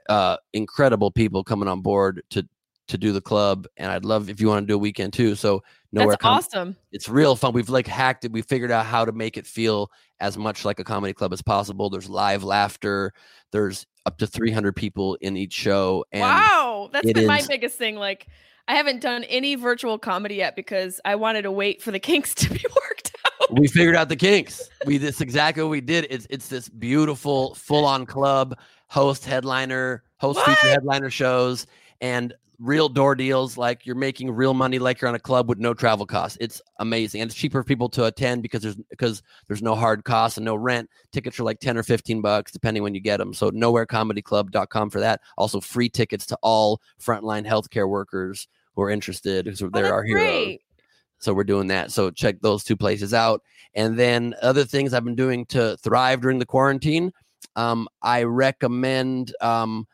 [0.10, 2.48] uh, incredible people coming on board to
[2.88, 3.66] to do the club.
[3.78, 5.36] And I'd love if you want to do a weekend too.
[5.36, 6.76] So nowhere That's Com- awesome.
[6.92, 7.54] it's real fun.
[7.54, 8.32] We've like hacked it.
[8.32, 9.90] We figured out how to make it feel
[10.20, 11.90] as much like a comedy club as possible.
[11.90, 13.12] There's live laughter.
[13.52, 16.06] There's up to 300 people in each show.
[16.12, 17.96] And wow, that's been my biggest thing.
[17.96, 18.28] Like,
[18.68, 22.34] I haven't done any virtual comedy yet because I wanted to wait for the kinks
[22.36, 23.60] to be worked out.
[23.60, 24.70] we figured out the kinks.
[24.86, 26.08] We this exactly what we did.
[26.10, 28.58] It's it's this beautiful full on club
[28.88, 31.68] host headliner host feature headliner shows
[32.02, 35.58] and real door deals like you're making real money like you're on a club with
[35.60, 36.38] no travel costs.
[36.42, 40.04] It's amazing and it's cheaper for people to attend because there's because there's no hard
[40.04, 40.90] costs and no rent.
[41.12, 43.34] Tickets are like 10 or 15 bucks depending when you get them.
[43.34, 45.22] So nowherecomedyclub.com for that.
[45.38, 49.92] Also free tickets to all frontline healthcare workers who are interested because Oh, they're that's
[49.94, 50.24] our heroes.
[50.24, 50.62] great.
[51.20, 51.92] So we're doing that.
[51.92, 53.42] So check those two places out.
[53.74, 57.12] And then other things I've been doing to thrive during the quarantine.
[57.56, 59.88] Um, I recommend um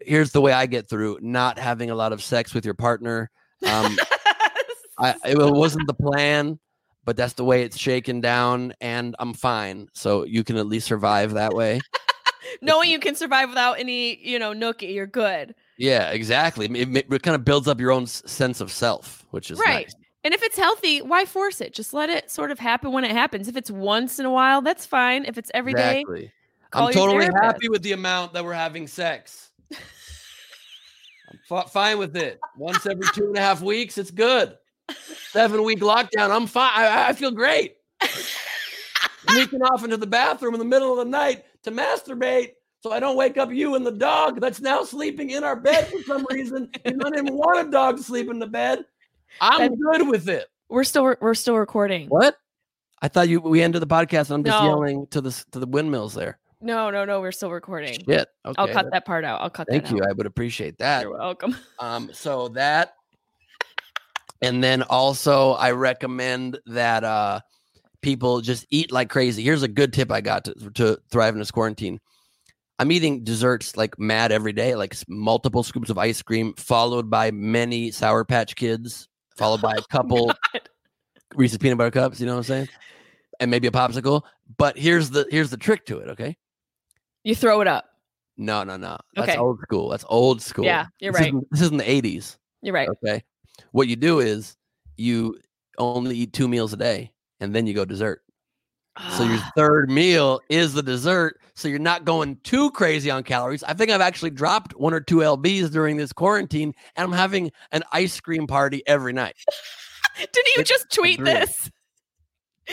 [0.00, 3.30] here's the way I get through not having a lot of sex with your partner.
[3.66, 3.96] Um
[4.98, 6.58] I it wasn't the plan,
[7.04, 9.88] but that's the way it's shaken down and I'm fine.
[9.92, 11.80] So you can at least survive that way.
[12.62, 15.54] Knowing you can survive without any, you know, nookie, you're good.
[15.78, 16.66] Yeah, exactly.
[16.66, 19.86] It, it, kind of builds up your own sense of self, which is Right.
[19.86, 19.94] nice.
[20.24, 21.72] And if it's healthy, why force it?
[21.72, 23.46] Just let it sort of happen when it happens.
[23.46, 25.24] If it's once in a while, that's fine.
[25.24, 26.32] If it's every day, exactly.
[26.72, 27.44] call I'm totally therapist.
[27.44, 29.52] happy with the amount that we're having sex.
[29.72, 32.40] I'm fi- fine with it.
[32.56, 34.56] Once every two and a half weeks, it's good.
[35.30, 36.70] Seven week lockdown, I'm fine.
[36.74, 37.76] I, I feel great.
[39.28, 42.50] Sneaking off into the bathroom in the middle of the night to masturbate
[42.82, 45.88] so I don't wake up you and the dog that's now sleeping in our bed
[45.88, 46.70] for some reason.
[46.84, 48.84] You don't even want a dog to sleep in the bed.
[49.40, 50.46] I'm good with it.
[50.68, 52.06] we're still we're still recording.
[52.08, 52.36] What?
[53.02, 54.68] I thought you we ended the podcast and I'm just No.
[54.68, 56.38] yelling to the to the windmills there.
[56.66, 57.94] No, no, no, we're still recording.
[57.94, 58.28] Shit.
[58.44, 58.54] Okay.
[58.58, 59.40] I'll cut that- part out.
[59.40, 59.72] I'll cut that.
[59.84, 60.02] Thank you.
[60.02, 60.08] out.
[60.10, 61.02] I would appreciate that.
[61.02, 61.56] You're welcome.
[61.78, 62.94] Um, so that,
[64.42, 67.40] and then also I recommend that uh,
[68.02, 69.44] people just eat like crazy.
[69.44, 72.00] Here's a good tip I got to, to thrive in this quarantine.
[72.80, 77.30] I'm eating desserts like mad every day, like multiple scoops of ice cream, followed by
[77.30, 80.62] many Sour Patch Kids, followed by a couple God.
[81.36, 82.18] Reese's peanut butter cups.
[82.20, 82.68] You know what I'm saying?
[83.38, 84.22] And maybe a popsicle.
[84.58, 86.08] But here's the here's the trick to it.
[86.10, 86.36] Okay.
[87.26, 87.86] You throw it up.
[88.36, 88.96] No, no, no.
[89.16, 89.36] That's Okay.
[89.36, 89.88] old school.
[89.88, 90.64] That's old school.
[90.64, 91.28] Yeah, you're This right.
[91.30, 92.38] isn't- This isn't the 80s.
[92.62, 92.88] You're right.
[92.88, 93.24] Okay.
[93.72, 94.56] What you do is
[94.96, 95.40] you
[95.76, 97.10] only eat two meals a day
[97.40, 98.22] and then you go dessert.
[99.16, 99.52] So your ah.
[99.56, 101.40] third meal is the dessert.
[101.56, 103.64] So you're not going too crazy on calories.
[103.64, 107.50] I think I've actually dropped one or two lbs during this quarantine, and I'm having
[107.72, 109.34] an ice cream party every night.
[110.16, 111.70] Didn't you It's just tweet this?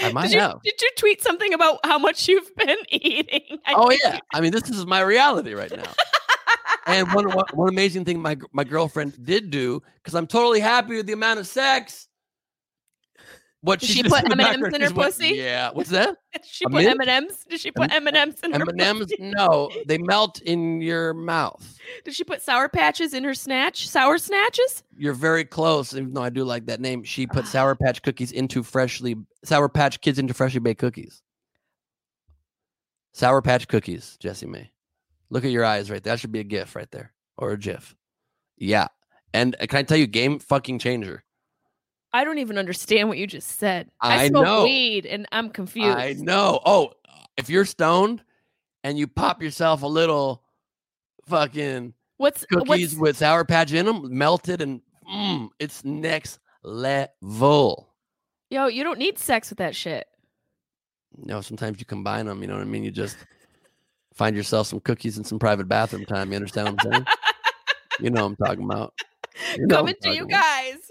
[0.01, 0.61] I might Did you, have.
[0.63, 3.59] did you tweet something about how much you've been eating?
[3.65, 5.91] I Oh yeah, I mean this is my reality right now.
[6.87, 10.95] and one, one one amazing thing my my girlfriend did do because I'm totally happy
[10.95, 12.07] with the amount of sex.
[13.63, 15.29] What Did she, she put M&Ms in her pussy?
[15.29, 16.17] Yeah, what's that?
[16.43, 16.83] She A put?
[16.83, 17.45] M and M's?
[17.49, 19.13] Did she put M and M's in her M and M's?
[19.19, 21.77] No, they melt in your mouth.
[22.03, 23.87] Did she put sour patches in her snatch?
[23.87, 24.83] Sour snatches?
[24.97, 27.03] You're very close, even though I do like that name.
[27.03, 31.21] She put Sour Patch cookies into freshly Sour Patch Kids into freshly baked cookies.
[33.13, 34.67] Sour Patch cookies, Jessimae.
[35.29, 36.13] Look at your eyes right there.
[36.13, 37.95] That should be a GIF right there or a GIF.
[38.57, 38.87] Yeah,
[39.33, 41.23] and uh, can I tell you, game fucking changer.
[42.13, 43.89] I don't even understand what you just said.
[43.99, 44.63] I smoke know.
[44.63, 45.97] weed and I'm confused.
[45.97, 46.59] I know.
[46.63, 46.91] Oh,
[47.37, 48.23] if you're stoned
[48.83, 50.43] and you pop yourself a little
[51.27, 57.89] fucking What's cookies what's, with Sour Patch in them, melted, and mm, it's next level.
[58.49, 58.67] yo?
[58.67, 60.07] You don't need sex with that shit.
[61.17, 62.41] No, sometimes you combine them.
[62.41, 62.83] You know what I mean?
[62.83, 63.17] You just
[64.13, 66.29] find yourself some cookies and some private bathroom time.
[66.31, 67.05] You understand what I'm saying?
[67.99, 68.93] you know what I'm talking about.
[69.57, 70.29] You know Coming to you about.
[70.29, 70.82] guys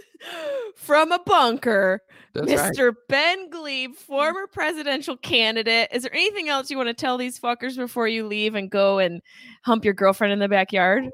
[0.82, 2.02] from a bunker,
[2.34, 2.72] That's right.
[2.72, 2.94] Mr.
[3.08, 5.88] Ben Gleib, former presidential candidate.
[5.92, 8.98] Is there anything else you want to tell these fuckers before you leave and go
[8.98, 9.22] and
[9.64, 11.08] hump your girlfriend in the backyard?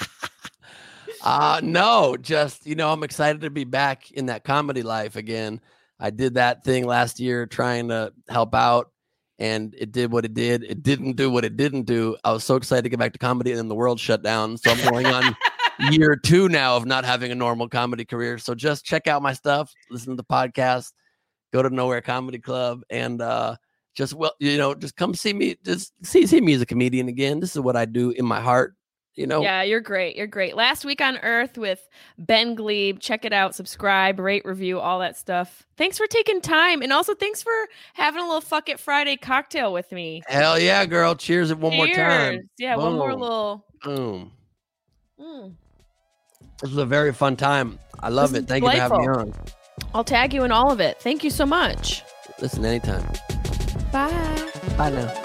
[1.22, 5.58] Uh no, just you know, I'm excited to be back in that comedy life again.
[5.98, 8.90] I did that thing last year trying to help out
[9.38, 10.64] and it did what it did.
[10.64, 12.16] It didn't do what it didn't do.
[12.24, 14.58] I was so excited to get back to comedy and then the world shut down.
[14.58, 15.34] So I'm going on
[15.90, 18.38] year 2 now of not having a normal comedy career.
[18.38, 20.92] So just check out my stuff, listen to the podcast,
[21.52, 23.56] go to Nowhere Comedy Club and uh
[23.94, 27.08] just well, you know, just come see me just see see me as a comedian
[27.08, 27.40] again.
[27.40, 28.74] This is what I do in my heart,
[29.14, 29.40] you know.
[29.42, 30.16] Yeah, you're great.
[30.16, 30.56] You're great.
[30.56, 32.98] Last week on Earth with Ben Gleib.
[32.98, 33.54] Check it out.
[33.54, 35.64] Subscribe, rate, review, all that stuff.
[35.76, 36.82] Thanks for taking time.
[36.82, 37.54] And also thanks for
[37.94, 40.22] having a little Fuck It Friday cocktail with me.
[40.26, 41.14] Hell yeah, girl.
[41.14, 41.94] Cheers it one more time.
[41.94, 42.44] Cheers.
[42.58, 43.64] Yeah, one more little.
[43.82, 44.32] Boom.
[45.20, 45.54] Mm.
[46.60, 47.78] This was a very fun time.
[48.00, 48.42] I love This it.
[48.44, 49.32] is Thank you for having me on.
[49.94, 51.00] I'll tag you in all of it.
[51.00, 52.02] Thank you so much.
[52.40, 53.06] Listen anytime.
[53.92, 54.50] Bye.
[54.76, 55.24] Bye now.